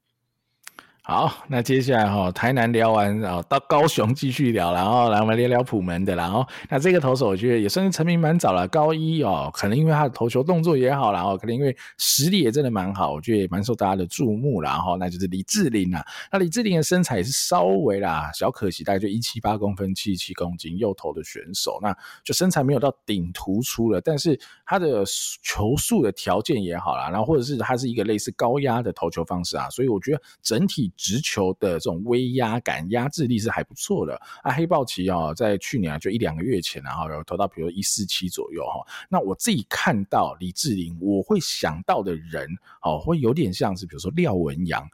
[1.02, 25.02] 好，那接下来哈，台南聊完，然后到高雄继续聊，然后来我们聊聊普门的，然后那这个投手我觉得也算是成名蛮早了，高一哦，可能因为他的投球动作也好，然后可能因为实力也真的蛮好，我觉得也蛮受大家的注目，然后那就是李智霖啊，那李智霖的身材也是稍微啦，小可惜，大概就一七八公分，七七公斤，右投的选手，那就身材没有到顶突出了，但是他的
[25.42, 30.89] 球速的条件也好啦，然后或者是他是一个类似高压的投球方式啊，所以我觉得整体。
[30.96, 34.52] 直球的这种威压感、压制力是还不错的啊。
[34.52, 38.86] 黑豹旗哦，在去年啊，就一两个月前，然后有投到比如一四七左右哈。
[39.08, 42.48] 那我自己看到李智霖，我会想到的人
[42.82, 44.86] 哦，会有点像是比如说廖文阳。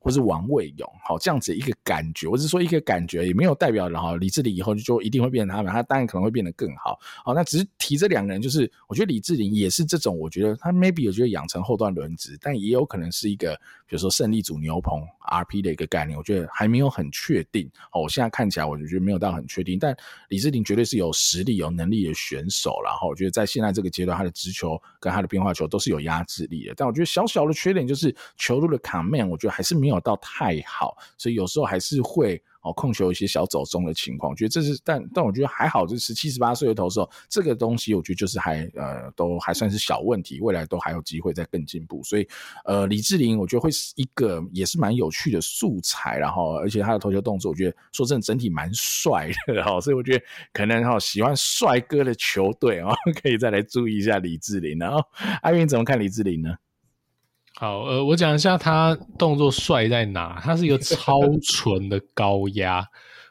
[0.00, 19.96] 或是王卫勇，好，这样子一个感觉，我是说一个感觉，也没有代表然后李智霖以后就一定会变成他们，他当然可能会变得更好，好，那只是提这两个人，就是我觉得李智霖也是这种，我觉得他 maybe 我觉得养成后段轮值，但也有可能是一个，比如说胜利组牛棚 RP 的一个概念，我觉得还没有很确定，哦，我现在看起来我就觉得没有到很确定，但
[20.28, 29.78] 李智霖绝对是有实力、有能力的选手，然后我觉得在现在这个阶段，他的直球跟他的变化球都是有压制力的，但我觉得小小的缺点就是球路的卡面我觉得还是。
[29.78, 32.42] 没有到太好，所以有时候还是会
[32.72, 34.34] 控球一些小走中的情况。
[34.36, 42.02] 觉得这是，但但我觉得还好，就是十七十八岁的投手，这个东西我觉得就是还呃都还算是小问题，未来都还有机会再更进步。
[42.02, 42.28] 所以
[42.64, 54.78] 呃李智霖我觉得会是一个也是蛮有趣的素材，然后而且他的投球动作，我觉得说真的整体蛮帅的，哈所以我觉得可能哈喜欢帅哥的球队哦 可以再来注意一下李智霖。
[54.78, 55.02] 然后
[55.42, 56.54] 阿云怎么看李智霖呢？
[57.60, 60.40] 好，呃，我讲一下他动作帅在哪。
[60.40, 62.86] 他是一个 超纯的高压，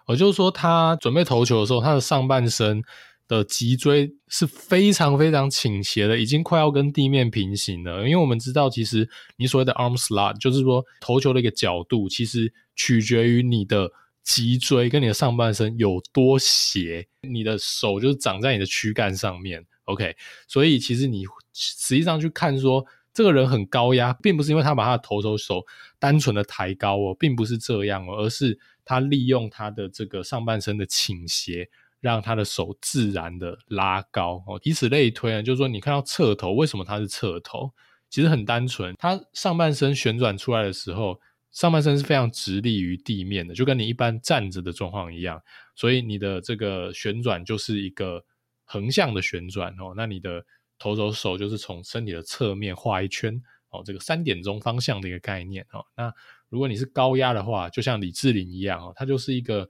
[0.10, 2.84] 也就是说，他准备投球的时候，他的上半身
[3.26, 8.00] 的脊椎是非常非常倾斜的，已经快要跟地面平行了。
[8.00, 13.90] 因为我们知道，其实你所谓的 arm slot，就是说投球的一个角度，其实取决于你的
[14.26, 17.08] 脊椎跟你的上半身有多斜。
[17.22, 20.14] 你的手就是长在你的躯干上面，OK？
[20.50, 22.86] 所以其实你实际上去看说。
[23.18, 25.66] 这个人很高压，并不是因为他把他的投手手
[25.98, 31.68] 单纯的抬高哦，并不是这样哦，而是他利用他的这个上半身的倾斜，
[32.00, 34.60] 让他的手自然的拉高哦。
[34.62, 37.74] 以此类推啊，就是说你看到侧头，为什么他是侧头？
[38.08, 41.20] 其实很单纯，他上半身旋转出来的时候，
[41.52, 45.42] 上半身是非常直立于地面的，就跟你一般站着的状况一样，
[45.74, 48.24] 所以你的这个旋转就是一个
[48.64, 49.96] 横向的旋转哦。
[49.98, 50.46] 那你的
[50.80, 55.84] 投手手就是从身体的侧面画一圈哦，这个三点钟方向的一个概念哦。
[55.96, 56.14] 那
[56.50, 59.68] 如果你是高压的话，就像李智霖一样哦，他就是一个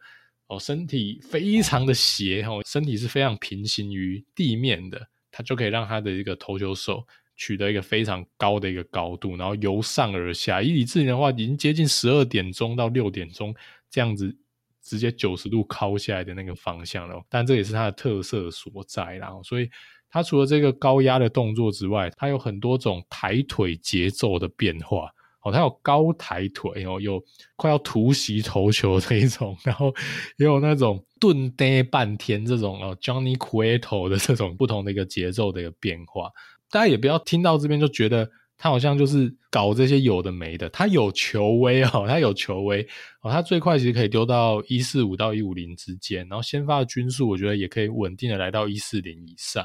[0.48, 7.04] 哦身体非常的斜哦，身体是非常平行于地面的，他就可以让他的一个投球手
[7.36, 10.62] 取得一个非常高的一个高度，然后由上而下。
[10.62, 13.56] 以李智霖的话，已经接近十二点钟到六点钟
[13.89, 14.36] 这样子，
[14.84, 17.20] 直接九十度靠下来的那个方向了。
[17.28, 19.70] 但这也是他的特色所在，然后所以。
[20.10, 25.12] 他除了这个高压的动作之外，他有很多种抬腿节奏的变化。
[25.43, 27.24] 哦，他有高抬腿哦，有
[27.56, 29.93] 快要突袭头球的一种， 然后
[30.38, 36.32] 也有那种顿呆半天这种哦，Johnny Cueto 的这种不同的一个节奏的一个变化。
[36.70, 38.30] 大家也不要听到这边就觉得。
[38.58, 42.82] 他好像就是搞这些有的没的，他有球威哦，他有球威
[43.22, 49.63] 哦，他最快其实可以丢到一四五到一五零之间，然后先发的均数我觉得也可以稳定的来到一四零以上，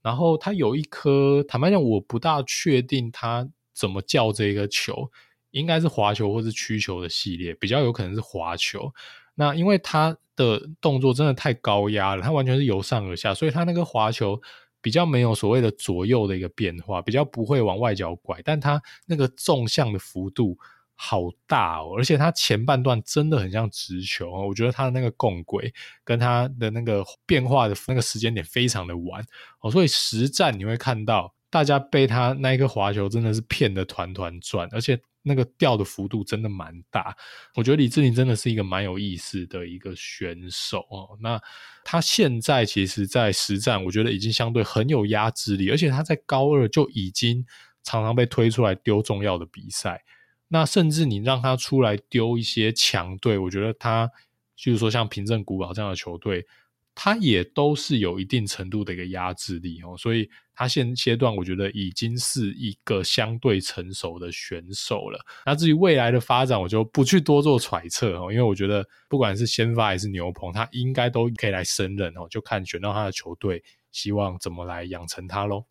[0.00, 5.10] 然后他有一颗，坦白讲我不大确定他怎么叫这个球，
[5.50, 8.90] 应该是滑球或是曲球的系列，比较有可能是滑球。
[9.34, 14.40] 那因为他的动作真的太高压了，他完全是由上而下，所以他那个滑球。
[14.82, 20.58] 比较没有所谓的左右的一个变化，比较不会往外角拐，但它那个纵向的幅度
[20.94, 25.72] 好大哦，而且它前半段真的很像直球哦，我觉得它的那个共轨
[26.04, 29.24] 跟它的那个变化的那个时间点非常的晚
[29.60, 35.00] 哦，所以实战你会看到大家被他那一颗滑球真的是骗得团团转，而且。
[35.22, 37.16] 那个掉的幅度真的蛮大，
[37.54, 41.16] 我觉得李智霖真的是一个蛮有意思的一个选手哦。
[41.20, 41.40] 那
[41.84, 47.46] 他现在其实，在实战，我觉得已经相对很有压制力，而且他在高二就已经
[47.82, 50.02] 常常被推出来丢重要的比赛。
[50.48, 54.10] 那甚至你让他出来丢一些强队，我觉得他
[54.56, 56.46] 就是说像平镇古堡这样的球队。
[56.94, 65.18] 他也都是有一定程度的一个压制力哦，所以他现阶段我觉得已经是一个相对成熟的选手了。
[65.46, 75.64] 那至于未来的发展，我就不去多做揣测哦，因为我觉得不管是先发还是牛棚，他应该都可以来胜任哦，就看选到他的球队希望怎么来养成他喽。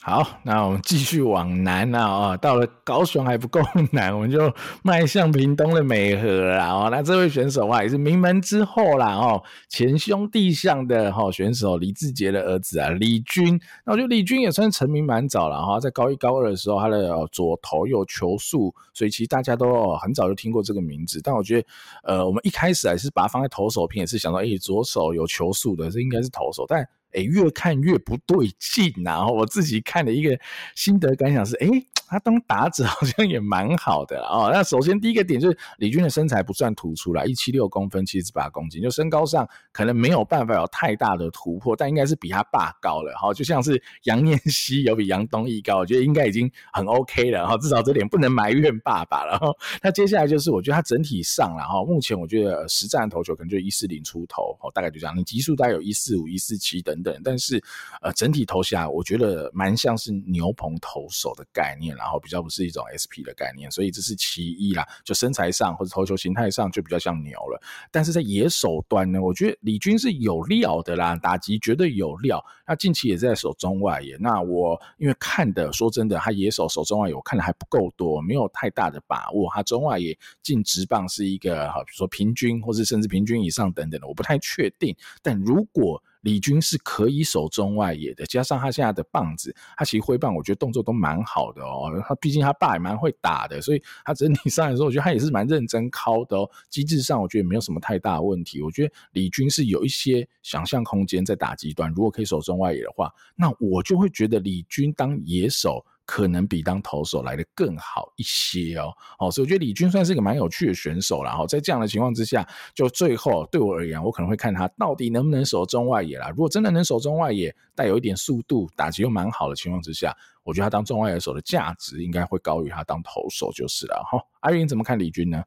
[0.00, 6.88] 好，那我们继续往南啊，啊，到了高雄还不够南，我们就迈向屏东的美和了哦。
[6.90, 13.58] 那这位选手啊，也是名门之后啦哦，前兄弟象的哈选手李志杰的儿子啊，李军。
[13.86, 21.18] 那我觉得李军也算成名蛮早了哈，在高一高二的时候，他的左投有球速，所以其实大家都很早就听过这个名字。
[21.24, 21.68] 但我觉得，
[22.02, 26.86] 呃，我们一开始还是把它放在投手篇，也是想到，哎，左手有球速的，这应该是投手，但。
[27.14, 28.92] 哎，越看越不对劲！
[29.04, 30.38] 然后我自己看了一个
[30.74, 31.68] 心得感想是，哎。
[32.14, 34.50] 他当打者 好像也蛮好的哦。
[34.52, 43.34] 那首先第一个点就是李军的身材不算突出啦，一七六公分，七十八公斤，就身高上可能没有办法有太大的突破，但应该是比他爸高了哈。
[43.34, 47.56] 就像是杨念希有比杨东义高，我觉得应该已经很 OK 了哈。
[47.56, 49.48] 至少这点不能埋怨爸爸了哈。
[49.82, 55.16] 那接下来就是我觉得他整体上了哈，目前我觉得实战投球可能就一四零出头哦，大概就这样。
[55.16, 57.60] 你极速大概有一四五、一四七等等，但是
[58.00, 62.03] 呃整体投下来，我觉得蛮像是牛棚投手的概念啦。
[62.04, 64.86] 然后比较不是一种 SP 的概念，所以这是其一啦。
[65.02, 67.58] 就身材上或者投球形态上就比较像牛了。
[67.90, 72.44] 但是在野手端呢，我觉得李军是有料的啦，打击绝对有料。
[72.66, 74.18] 那近期也在守中外野。
[74.20, 79.50] 那我因为看的，说真的，他野手守中外野，我看的还不够多，没有太大的把握。
[79.54, 84.94] 他中外野进直棒是一个哈，比如说平均，或是甚至平均以上等等的，我不太确定。
[85.22, 91.92] 但如果李军是可以守中外野的，加上他现在的棒子，他其实挥棒我觉得动作都蛮好的哦。
[92.08, 96.50] 他毕竟他爸也蛮会打的，所以他整体上来说，我觉得他也是蛮认真敲的哦。
[96.68, 98.60] 机制上我觉得没有什么太大的问题。
[98.62, 105.84] 我觉得李军是有一些想象空间在打击端，如果可以守中外野的话，那我就会觉得李军当野手。
[106.06, 111.30] 可能比当投手来的更好一些哦，哦，所以我觉得李军算是一个蛮有趣的选手啦。
[111.30, 116.28] 然后在这样的情况之下，就最后对我而言，我可能会看他到底能不能守中外野啦。
[116.28, 124.04] 如果真的能守中外野，带有一点速度，打击又蛮好的情况之下，我觉得他当中外野手的价值应该会高于他当投手就是了。
[124.04, 125.42] 哈，阿云怎么看李军呢？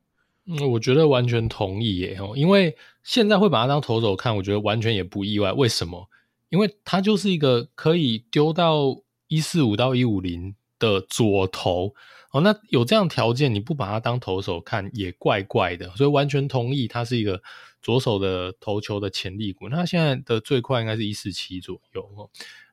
[0.47, 2.17] 嗯，我觉得完全同意耶。
[2.19, 5.53] 哦，因为现在会把他当投手看，我觉得完全也不意外。
[5.53, 6.09] 为什么？
[6.49, 9.03] 因为他就是一个可以丢到。
[9.27, 11.93] 一四五到一五零的左投
[12.31, 17.41] 哦，那有这样条件，你不把他当投手看也怪怪的，所以完全同意他是一个
[17.81, 19.69] 左手的投球的潜力股。
[19.69, 22.29] 那他现在的最快应该是一四七左右哦，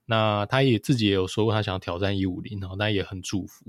[0.06, 3.66] 那他也自己也有说过他想要挑战一五零哦，那也很祝福。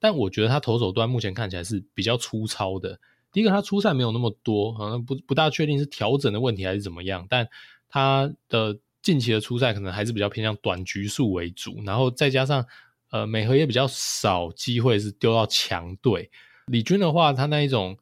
[0.00, 3.00] 但我觉得他投手端目前看起来是比较粗糙的。
[3.32, 7.48] 第一个，他出赛没有那么多，好像不不大确定是调整的问题还是怎么样，但
[7.88, 8.78] 他的。
[9.08, 12.62] 近期的出赛可能还是比较偏向短局数为主，然后再加上
[13.10, 16.30] 呃美和也比较少机会是丢到强队。
[16.66, 17.96] 李军的话，他那一种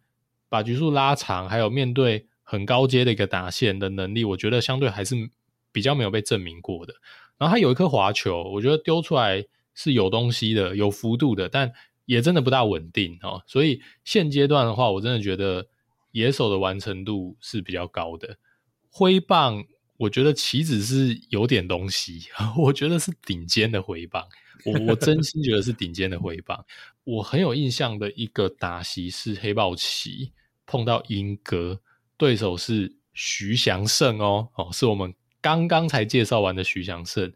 [0.49, 5.15] 把局数拉长，还有面对很高阶的一个打线的能力，我觉得相对还是
[5.71, 6.93] 比较没有被证明过的。
[7.39, 11.73] 然后他有一颗滑球，我觉得丢出来是有东西的，有幅度的，但
[12.07, 13.41] 也真的不大稳定哦。
[13.47, 15.69] 所以现阶段的话，我真的觉得
[16.11, 18.39] 野手的完成度是比较高的，
[18.91, 19.65] 挥棒。
[19.99, 22.25] 我觉得棋子是有点东西，
[22.59, 24.27] 我觉得是顶尖的回棒，
[24.65, 26.65] 我我真心觉得是顶尖的回棒。
[27.05, 30.33] 我很有印象的一个打席是黑豹棋
[30.67, 31.81] 碰到莺歌，
[32.17, 37.33] 对手是徐祥胜哦哦，是我们刚刚才介绍完的徐祥胜。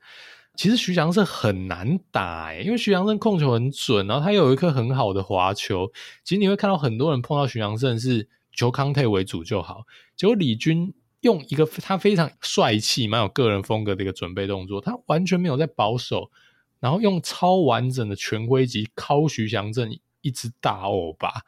[0.56, 5.90] 其实徐祥胜很难打诶，因为徐祥胜控球很准，然后他有一颗很好的滑球。
[6.24, 10.92] 其实你会看到很多人碰到徐祥胜是求康泰为主就好，结果李军。
[11.20, 16.30] 用一个他非常帅气、蛮有个人风格的一个准备动作，他完全没有在保守，
[16.78, 19.90] 然后用超完整的全挥击敲徐翔正
[20.22, 21.42] 一直大欧吧！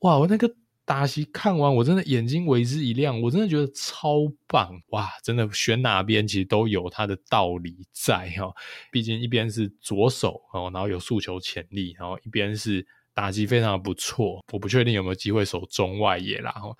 [0.00, 5.10] 哇，我那个打席看完，我真的眼睛为之一亮，我真的觉得超棒哇！
[5.22, 8.52] 真的选哪边其实都有他的道理在哈，
[8.92, 16.76] 毕竟一边是左手哦，然后有诉求潜力，然后一边是打击非常不错，我不确定有没有机会守中外野啦哈。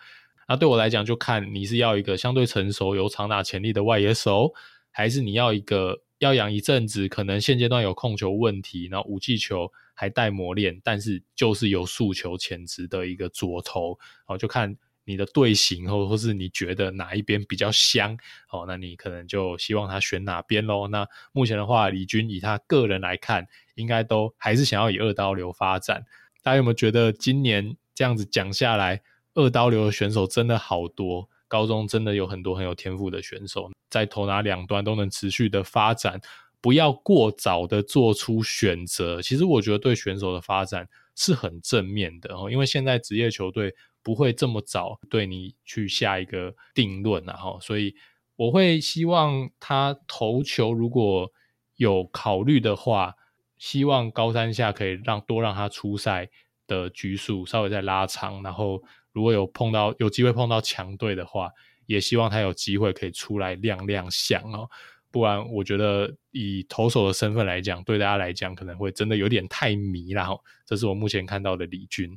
[0.48, 4.52] 那对我来讲，就看你是要一个相对成熟、有长打潜力的外野手，
[4.90, 18.16] 还是你要一个要养一阵子，可能现阶段有控球问题，然后武器球还待磨练，但是就是有速球潜质的一个左投，哦，就看你的队形或或是你觉得哪一边比较香，
[18.50, 20.88] 哦，那你可能就希望他选哪边咯。
[20.88, 26.04] 那目前的话，李军以他个人来看，应该都还是想要以二刀流发展。
[26.42, 29.02] 大家有没有觉得今年这样子讲下来？
[29.36, 36.18] 二刀流的选手真的好多，高中真的有很多很有天赋的选手，在投打两端都能持续的发展，
[36.60, 39.20] 不要过早的做出选择。
[39.20, 47.94] 其实我觉得对选手的发展是很正面的哦，因为现在职业球队不会这么早对你去下一个定论然啊，所以
[48.36, 51.30] 我会希望他投球如果
[51.76, 53.14] 有考虑的话，
[53.58, 56.30] 希望高山下可以让多让他出赛
[56.66, 58.82] 的局数稍微再拉长，然后
[59.16, 61.48] 如果有碰到有机会碰到强队的话，
[61.86, 64.68] 也希望他有机会可以出来亮亮相哦。
[65.10, 70.38] 不然，我觉得以投手的身份来讲，对大家来讲可能会真的有点太迷了。
[70.66, 72.14] 这是我目前看到的李军。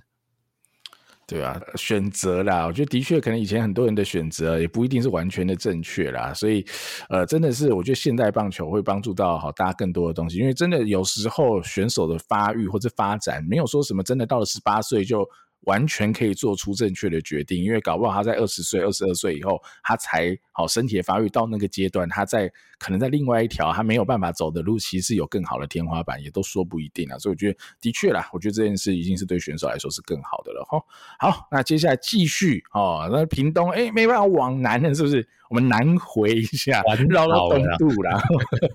[1.25, 6.33] 对啊，选择啦，我觉得的确可能以前很多人的选择也不一定是完全的正确啦。
[6.33, 6.65] 所以，
[7.07, 15.25] 呃，真的是我觉得现代棒球会帮助到好大家更多的东西，因为真的有时候选手的发育或者发展，没有说什么真的到了十八岁就。
[15.61, 27.17] 完全可以做出正确的决定，因为搞不好他在二十岁、二十二岁以后，他才好身体的发育到那个阶段，他在可能在另外一条他没有办法走的路，其实有更好的天花板，也都说不一定啊。
[27.19, 30.81] 所以我觉得的确啦，我觉得这件事已经是对选手来说是更好的了哈。
[31.19, 35.27] 好，那接下来继续哦，那屏东哎没办法往南了，是不是？
[35.49, 38.21] 我们南回一下，绕到东渡啦。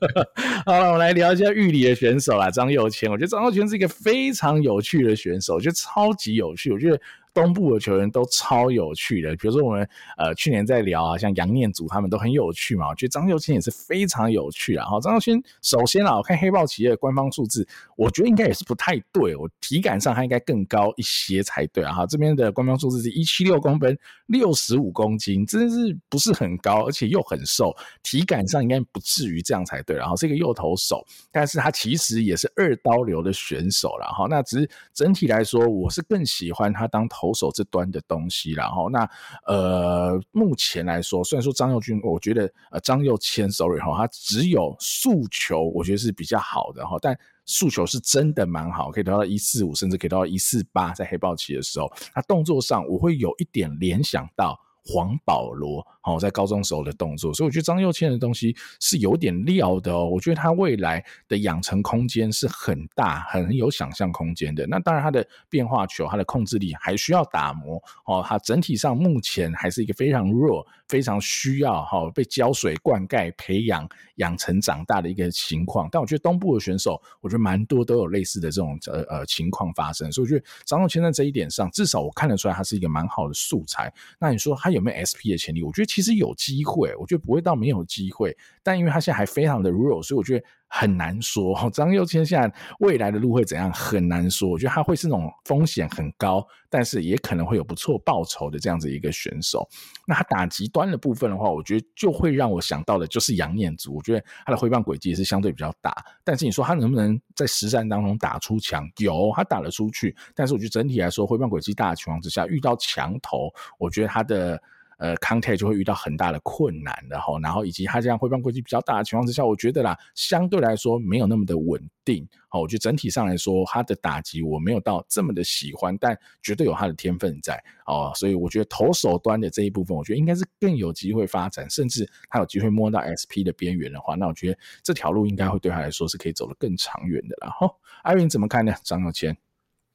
[0.66, 3.10] 好了，我们来聊一下玉里的选手啦，张佑谦。
[3.10, 6.70] 我觉得张佑谦是一个非常有趣的选手，我觉得超级有趣。
[6.72, 7.00] 我觉得。
[7.34, 12.88] 东部的球员都超有趣的，比如说我们呃去年在聊啊，像杨念祖他们都很有趣嘛。
[12.88, 14.86] 我觉得张又谦也是非常有趣啊。
[14.86, 17.66] 哈，张又谦首先啊，我看黑豹企业的官方数字，
[17.96, 21.92] 我觉得应该也是不太对，我体感上他应该更高一些才对啊。
[21.92, 27.74] 哈，这边的官方数字是一七六公分，六十五公斤，真的是不是很高，而且又很瘦，
[28.04, 29.96] 体感上应该不至于这样才对。
[29.96, 34.28] 然后是一个右投手，但是他其实也是二刀流的选手了哈。
[34.30, 37.23] 那只是整体来说，我是更喜欢他当投。
[37.24, 39.08] 投手这端的东西，然后那
[39.46, 54.60] 呃，目前来说，虽然说张佑军，我觉得呃张佑谦，sorry 哈，他只有诉求，我觉得是比较好的哈，但诉求是真的蛮好，可以得到一四五，甚至可以到一四八，在黑豹期的时候，他动作上我会有一点联想到。
[54.86, 60.06] 黄保罗，好，在高中时候的动作，所以我觉得张佑谦的东西是有点料的哦。
[60.06, 64.66] 我觉得他未来的养成空间是很大，很有想象空间的。
[64.66, 68.22] 那当然，他的变化球，他的控制力还需要打磨哦。
[68.24, 70.64] 他整体上目前还是一个非常弱。
[70.86, 83.90] 非常需要哈被浇水灌溉、培养、养成长大的一个情况，但我觉得东部的选手，我觉得蛮多都有类似的这种呃呃情况发生，所以我觉得张佑谦在这一点上，至少我看得出来他是一个蛮好的素材。
[84.20, 85.62] 那你说他有没有 SP 的潜力？
[85.62, 90.44] 我觉得其实有机会，我觉得不会到没有机会，但因为他现在还非常的 raw，，所以我觉得。
[90.76, 93.72] 很难说， 张又谦现在未来的路会怎样？
[93.72, 94.48] 很难说。
[94.48, 99.68] 我觉得他会是那种风险很高，但是也可能会有不错报酬的这样子一个选手。
[100.04, 103.94] 那他打极端的部分的话，我觉得就会让我想到的就是杨念祖。
[103.94, 108.90] 我觉得他的挥棒轨迹也是相对比较大，但是你说他能不能在实战当中打出强？
[108.96, 110.16] 有，他打得出去。
[110.34, 114.60] 但是我觉得整体来说，挥棒轨迹大的情况之下，遇到强投，我觉得他的。
[114.98, 122.26] 呃，contact 就会遇到很大的困难然后，然后以及他这样挥棒轨迹比较大的情况之下，我觉得啦，相对来说没有那么的稳定。
[122.48, 137.50] 好，我觉得整体上来说，他的打击我没有到这么的喜欢，但绝对有他的天分在哦，所以我觉得投手端的这一部分，我觉得应该是更有机会发展，甚至他有机会摸到 SP 的边缘的话，那我觉得这条路应该会对他来说是可以走得更长远的啦。
[137.50, 137.68] 哈，
[138.02, 138.72] 阿云怎么看呢？
[138.84, 139.36] 张又谦。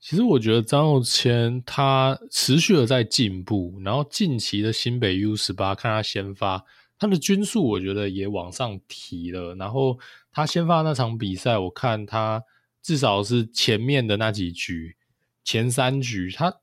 [0.01, 6.63] 其实我觉得张又谦他持续的在进步，然后近期的新北 U 十八看他先发，
[6.97, 9.53] 他的均数我觉得也往上提了。
[9.55, 9.99] 然后
[10.31, 12.41] 他先发那场比赛，我看他
[12.81, 14.95] 至少是前面的那几局，
[15.43, 16.55] 前三局他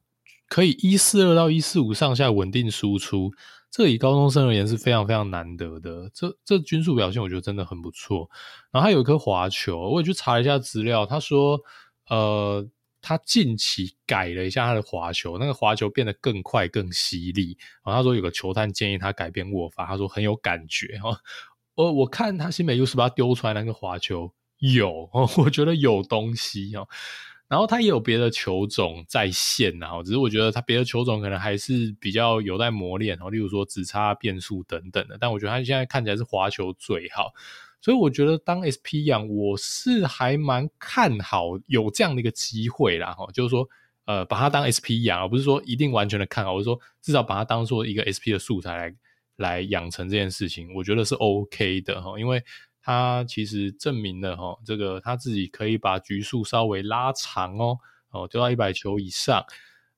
[0.49, 3.31] 可以一四二到一四五上下稳定输出，
[3.71, 6.11] 这以高中生而言是非常非常难得的。
[6.15, 8.31] 这这均数表现我觉得真的很不错。
[8.73, 11.61] 然后他有一颗滑球，我也去查了一下资料，他说
[12.09, 12.67] 呃。
[13.09, 17.57] 他近期改了一下他的滑球，那个滑球变得更快、更犀利。
[17.85, 20.99] 然后他说有个球探建议他改变握法，他说很有感觉。
[21.05, 21.17] 哦，
[21.77, 26.89] 我我看他新北 U18 丢出来那个滑球有，我觉得有东西哦。
[27.47, 35.17] 然后他也有别的球种在线，然后只是我觉得他别的球种可能还是比较有待磨练哦，例如说直插变速等等的。
[35.21, 37.33] 但我觉得他现在看起来是滑球最好。
[37.81, 43.69] 所以我觉得当 SP 养，我是还蛮看好有这样的一个机会啦，哈，就是说，
[44.07, 48.95] 呃，把它当 SP 养，而不是说一定完全的看好，我是说至少把它当做一个 SP 的素材来
[49.37, 52.43] 来养成这件事情，我觉得是 OK 的哈，因为
[52.83, 57.79] 他其实证明了哈，这个他自己可以把局数稍微拉长哦，
[58.11, 59.45] 哦，丢到一百球以上，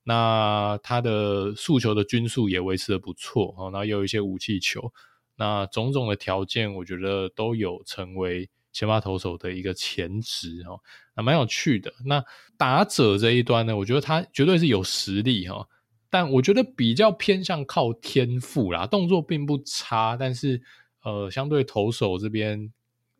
[0.04, 4.92] 那他的速球的均数也维持的不错哦，然后也有一些武器球。
[5.38, 10.78] 那种种的条件，我觉得都有成为先发投手的一个潜质哈，
[11.14, 11.92] 那蛮有趣的。
[12.04, 12.22] 那
[12.56, 15.66] 打者这一端呢，我觉得他绝对是有实力哈，
[16.10, 20.60] 但我觉得比较偏向靠天赋啦，动作并不差，但是
[21.04, 22.72] 呃，相对投手这边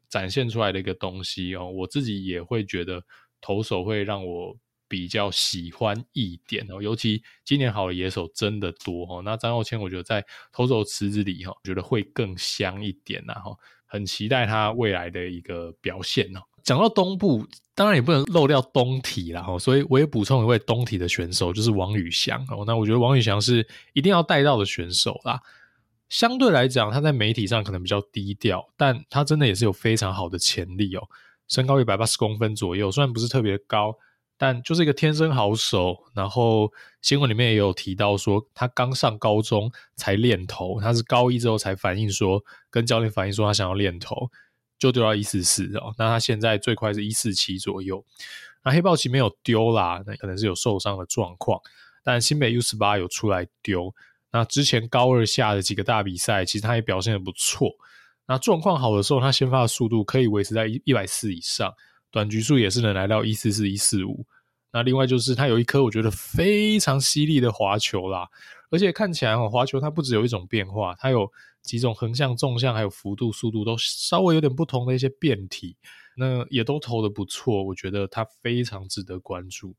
[0.09, 3.05] 展现出来的一个东西哦，我自己也会觉得
[3.41, 4.57] 投手会让我
[4.89, 9.23] 比较喜欢一点哦，尤其今年好的野手真的多哦。
[9.23, 16.41] 那张祐谦我觉得在投手池子里哈，觉得会更香一点呐哈，很期待他未来的一个表现哦。
[16.65, 22.65] 讲到东部，当然也不能漏掉东体啦哈，所以我也补充一位东体的选手，就是王宇翔哦。
[22.67, 25.41] 那我觉得王宇翔是一定要带到的选手啦。
[26.09, 31.03] 相对来讲，他在媒体上可能比较低调，但他真的也是有非常好的潜力哦。
[31.49, 33.95] 身高一百八十公分左右，虽然不是特别高，
[34.39, 36.05] 但就是一个天生好手。
[36.15, 36.73] 然后
[37.03, 44.31] 新闻里面也有提到说，他刚上高中才练投，他是高一之后才反映说，跟教练反映说他想要练投，
[44.79, 45.93] 就丢到一四四哦。
[45.99, 48.03] 那他现在最快是一四七左右。
[48.65, 51.61] 那黑豹旗没有丢啦，那可能是有受伤的状况，
[52.03, 53.95] 但新北 U 十八有出来丢。
[54.31, 57.71] 那之前高二下的几个大比赛，其实他也表现得不错。
[58.27, 61.73] 那状况好的时候，他先发的速度可以维持在一一百四以上，
[62.11, 64.27] 短局数也是能来到一四四、一四五。
[64.71, 68.29] 那另外就是他有一颗我觉得非常犀利的滑球啦，
[68.71, 71.33] 而且看起来哦，滑球它不只有一种变化，它有
[71.63, 75.77] 几种横向、纵向，还有幅度、速度都稍微有点不同的一些变体，
[76.17, 79.75] 那也都投的不错，我觉得他非常值得关注。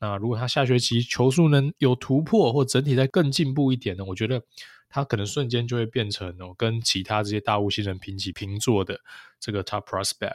[0.00, 4.04] 那如果他下学期球速能有突破，或整体再更进步一点呢？
[4.04, 4.42] 我觉得
[4.88, 9.00] 他可能瞬间就会变成哦，跟其他这些大物新人平起平坐的
[9.38, 10.32] 这个 top prospect。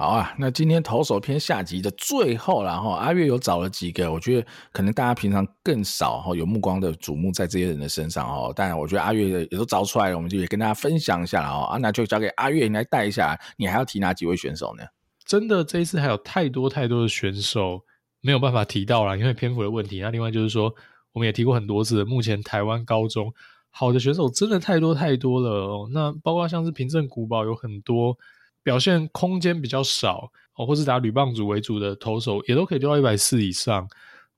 [0.00, 8.50] 好啊，那今天投手篇下集的最后，然后阿月有找了几个，我觉得可能大家平常更少哈有目光的瞩目在这些人的身上哦。
[8.56, 11.76] 当然，我觉得阿月也都找出来了，我们就也跟大家分享一下了哦啊。
[11.76, 14.82] 那就交给阿月你来带一下，你还要提哪几位选手呢？
[15.26, 17.82] 真的，这一次还有太多太多的选手。
[18.22, 20.00] 没有办法提到了，因为篇幅的问题。
[20.00, 20.72] 那另外就是说，
[21.12, 23.30] 我们也提过很多次，目前台湾高中
[23.68, 25.90] 好的选手真的太多太多了哦。
[25.92, 28.16] 那包括像是平镇古堡有很多
[28.62, 33.88] 表现空间比较少哦，或是打垒棒组为主的投手，也都可以丢到一百四以上。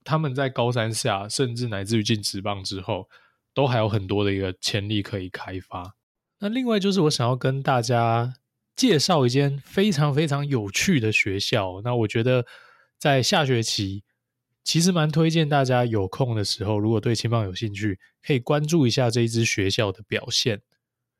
[0.03, 3.09] 他们在高三下，甚至乃至于进职棒之后，
[3.53, 5.95] 都还有很多的一个潜力可以开发。
[6.39, 8.33] 那另外就是我想要跟大家
[8.75, 11.81] 介绍一间非常非常有趣的学校。
[11.83, 12.45] 那我觉得。
[12.99, 14.01] 在下学期，
[14.63, 20.61] 其实蛮推荐大家有空的时候，如果对青棒有兴趣，可以关注一下这一支学校的表现。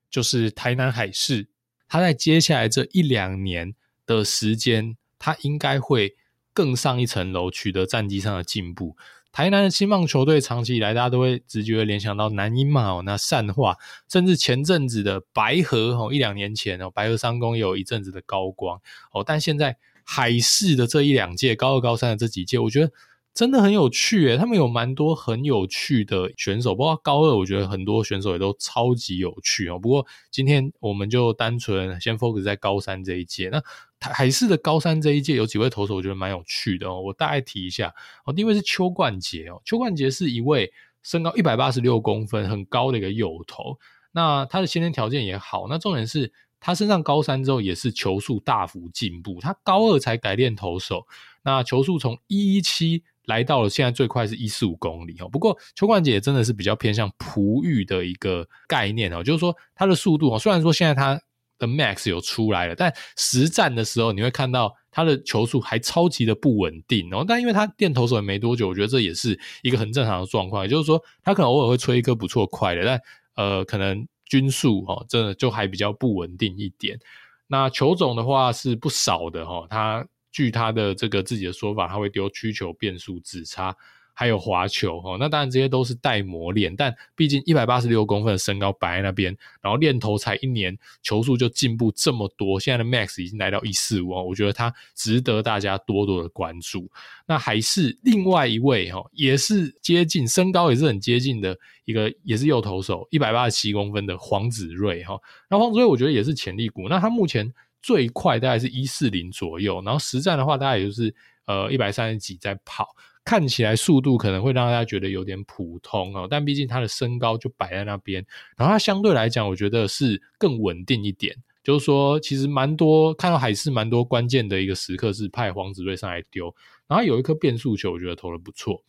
[0.09, 1.49] 就是台南海事，
[1.93, 3.75] 他在接下来这一两年
[4.07, 6.15] 的时间，他应该会
[6.51, 8.97] 更上一层楼，取得战绩上的进步。
[9.31, 13.77] 台南的青棒球队长期以来，大家都会直觉联想到南英嘛，那善化，
[14.11, 18.81] 甚至前阵子的白河，哦，一两年前哦，白河三公有一阵子的高光
[19.11, 19.77] 哦，但现在。
[20.05, 22.91] 海事的这一两届，高二、高三的这几届，我觉得
[23.33, 29.79] 真的很有趣诶，他们有蛮多很有趣的选手，包括高二，我觉得很多选手也都超级有趣哦。
[29.79, 33.49] 不过今天我们就单纯先 focus 在高三这一届。
[33.49, 33.59] 那
[33.99, 37.01] 台海事的高三这一届有几位投手，我觉得蛮有趣的哦。
[37.01, 37.93] 我大概提一下
[38.25, 40.71] 哦，第一位是邱冠杰哦，邱冠杰是一位
[41.01, 43.79] 身高一百八十六公分，很高的一个右投。
[44.11, 46.31] 那他的先天条件也好，那重点是。
[46.65, 49.37] 他升上高三之后，也是球速大幅进步。
[49.41, 51.05] 他高二才改练投手，
[51.43, 55.27] 那球速从一一七来到了现在最快是一四五公里哦。
[55.27, 61.19] 不过邱冠杰真的是比较偏向璞玉的一个概念哦，就是说他的速度哦，虽然说现在他
[61.57, 67.25] 的 max 有出来了，但实战的时候你会看到他的球速还超级的不稳定哦。
[67.27, 70.63] 但因为他练投手也没多久，我觉得这也是一个很正常的状况。
[70.63, 73.01] 也就是说，他可能偶尔会吹一颗不错快的，但
[73.35, 74.07] 呃，可能。
[74.25, 76.97] 均速哦，真的就还比较不稳定一点。
[77.45, 80.03] 那球种的话是不少的哈，他
[80.33, 83.73] 据他的这个自己的说法，他会丢曲球、变速、指叉。
[84.15, 96.87] 还有滑球哦，那当然这些都是待磨练，但毕竟一百八十六公分的身高摆在那边，然后练投才一年，球速就进步这么多，现在的 max 已经来到一四五，我觉得他值得大家多多的关注。
[97.25, 105.19] 那还是另外一位哈，也是接近身高也是很接近的一个，也是右投手，一百八十七公分的黄子睿哈。
[105.49, 107.51] 那黄子睿我觉得也是潜力股，那他目前
[107.83, 111.13] 最快大概是一四零左右，然后实战的话大概也就是
[111.45, 112.95] 呃一百三十几在跑。
[113.25, 118.25] 看起来速度可能会让大家觉得有点普通哦，但毕竟他的身高就摆在那边，
[118.57, 121.33] 然后他相对来讲，我觉得是更稳定一点。
[121.63, 126.53] 就是说，其实蛮多看到海事蛮多关键的一个时刻是派黄子睿上来丢，
[126.85, 128.83] 然后有一颗变速球，我觉得投的不错。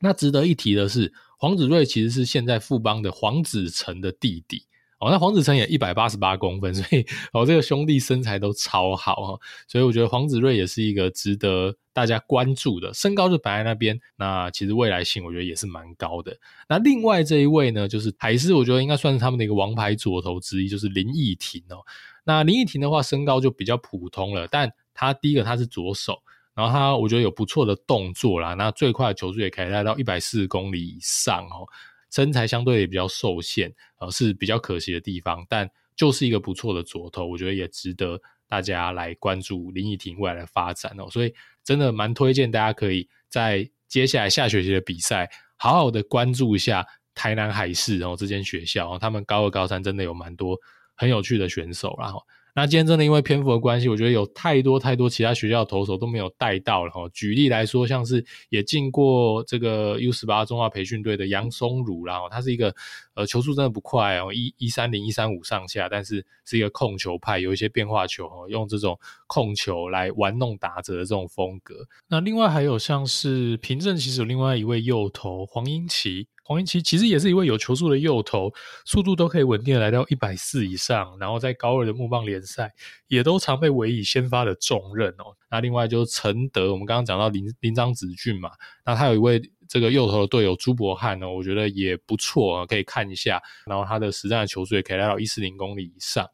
[0.00, 4.66] 那值得一提的是，黄子睿其实是现在富邦的黄子成的弟弟。
[5.02, 16.38] 哦，那黄子成也一百八十八公分， 所以哦，这个兄弟身材都超好哈，所以我觉得黄子睿也是一个值得大家关注的，身高就摆在那边，那其实未来性我觉得也是蛮高的。
[16.68, 21.82] 那另外这一位呢，就是还是我觉得应该算是他们的一个王牌左投之一，就是林义庭哦。
[22.22, 26.22] 那林奕廷的话，身高就比较普通了，但他第一个他是左手，
[26.54, 31.66] 然后他我觉得有不错的动作啦，那最快的球速也可以来到一百四十公里以上哦，
[32.12, 41.34] 身材相对也比较受限，呃，是比较可惜的地方，但就是一个不错的左投，我觉得也值得大家来关注林依婷未来的发展哦，所以
[41.64, 50.56] 真的蛮推荐大家可以在接下来下学期的比赛，好好的关注一下台南海事哦这间学校，他们高二高三真的有蛮多。
[50.94, 52.22] 很有趣的选手，然后
[52.54, 57.08] 那今天真的因为篇幅的关系，我觉得有太多太多其他学校的投手都没有带到了哈。
[57.12, 62.74] 举例来说，像是也进过这个 U 十八中华培训队的杨松儒，然后他是一个
[63.14, 71.86] 呃球速真的不快哦，一一三零一三五上下，但是是一个控球派，有一些变化球哦，用这种控球来玩弄打者的这种风格。
[72.08, 76.28] 那另外还有像是平镇，其实有另外一位右投黄英奇。
[76.44, 78.52] 黄英奇其实也是一位有球速的右投，
[78.84, 82.74] 速度都可以稳定的来到一百四以上，然后在高二的木棒联赛
[83.06, 85.36] 也都常被委以先发的重任哦。
[85.48, 88.50] 那另外就是陈德，我们刚刚讲到林林张子俊嘛，
[88.84, 93.42] 那他有一位这个右投的队友朱博翰呢，我觉得也不错啊，可以看一下。
[93.66, 96.28] 然后他的实战的球速也可以来到一四零公里以上，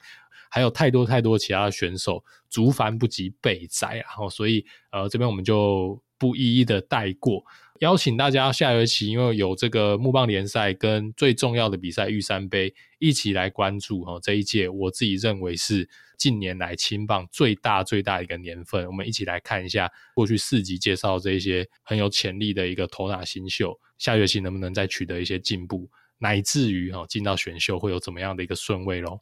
[0.50, 7.42] 还有太多太多其他的选手，族繁不及备载，然后所以呃这边我们就不一一的带过。
[7.80, 14.18] 邀请大家下学期，因为有这个木棒联赛跟最重要的比赛玉山杯，一起来关注哈。
[14.20, 15.88] 这一届我自己认为是
[16.18, 25.88] 近年来青棒最大最大一个年份，我们一起来看一下过去四集介绍这一些很有潜力的一个投打新秀，下学期能不能再取得一些进步，
[26.18, 29.20] 乃至于哈进到选秀会有怎么样的一个顺位喽。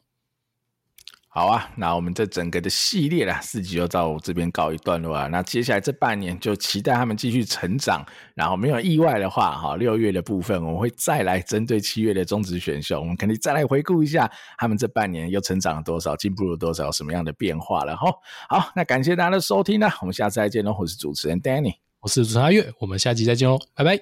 [1.37, 5.29] 好啊，那我们这整个的系列啦，四集就到我这边告一段落了。
[5.29, 14.27] 那接下来这半年就期待他们继续成长，然后没有意外的话，哈，六月的部分我们会再来针对七月的中职选秀，我们肯定再来回顾一下
[14.57, 18.11] 他们这半年又成长了多少，进步了多少，什么样的变化了哈。
[18.49, 20.75] 好，那感谢大家的收听呢，我们下次再见喽。
[20.79, 23.99] 我是主持人 Danny，我是主持人阿月，我们下期再见喽，拜拜，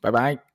[0.00, 0.51] 拜拜。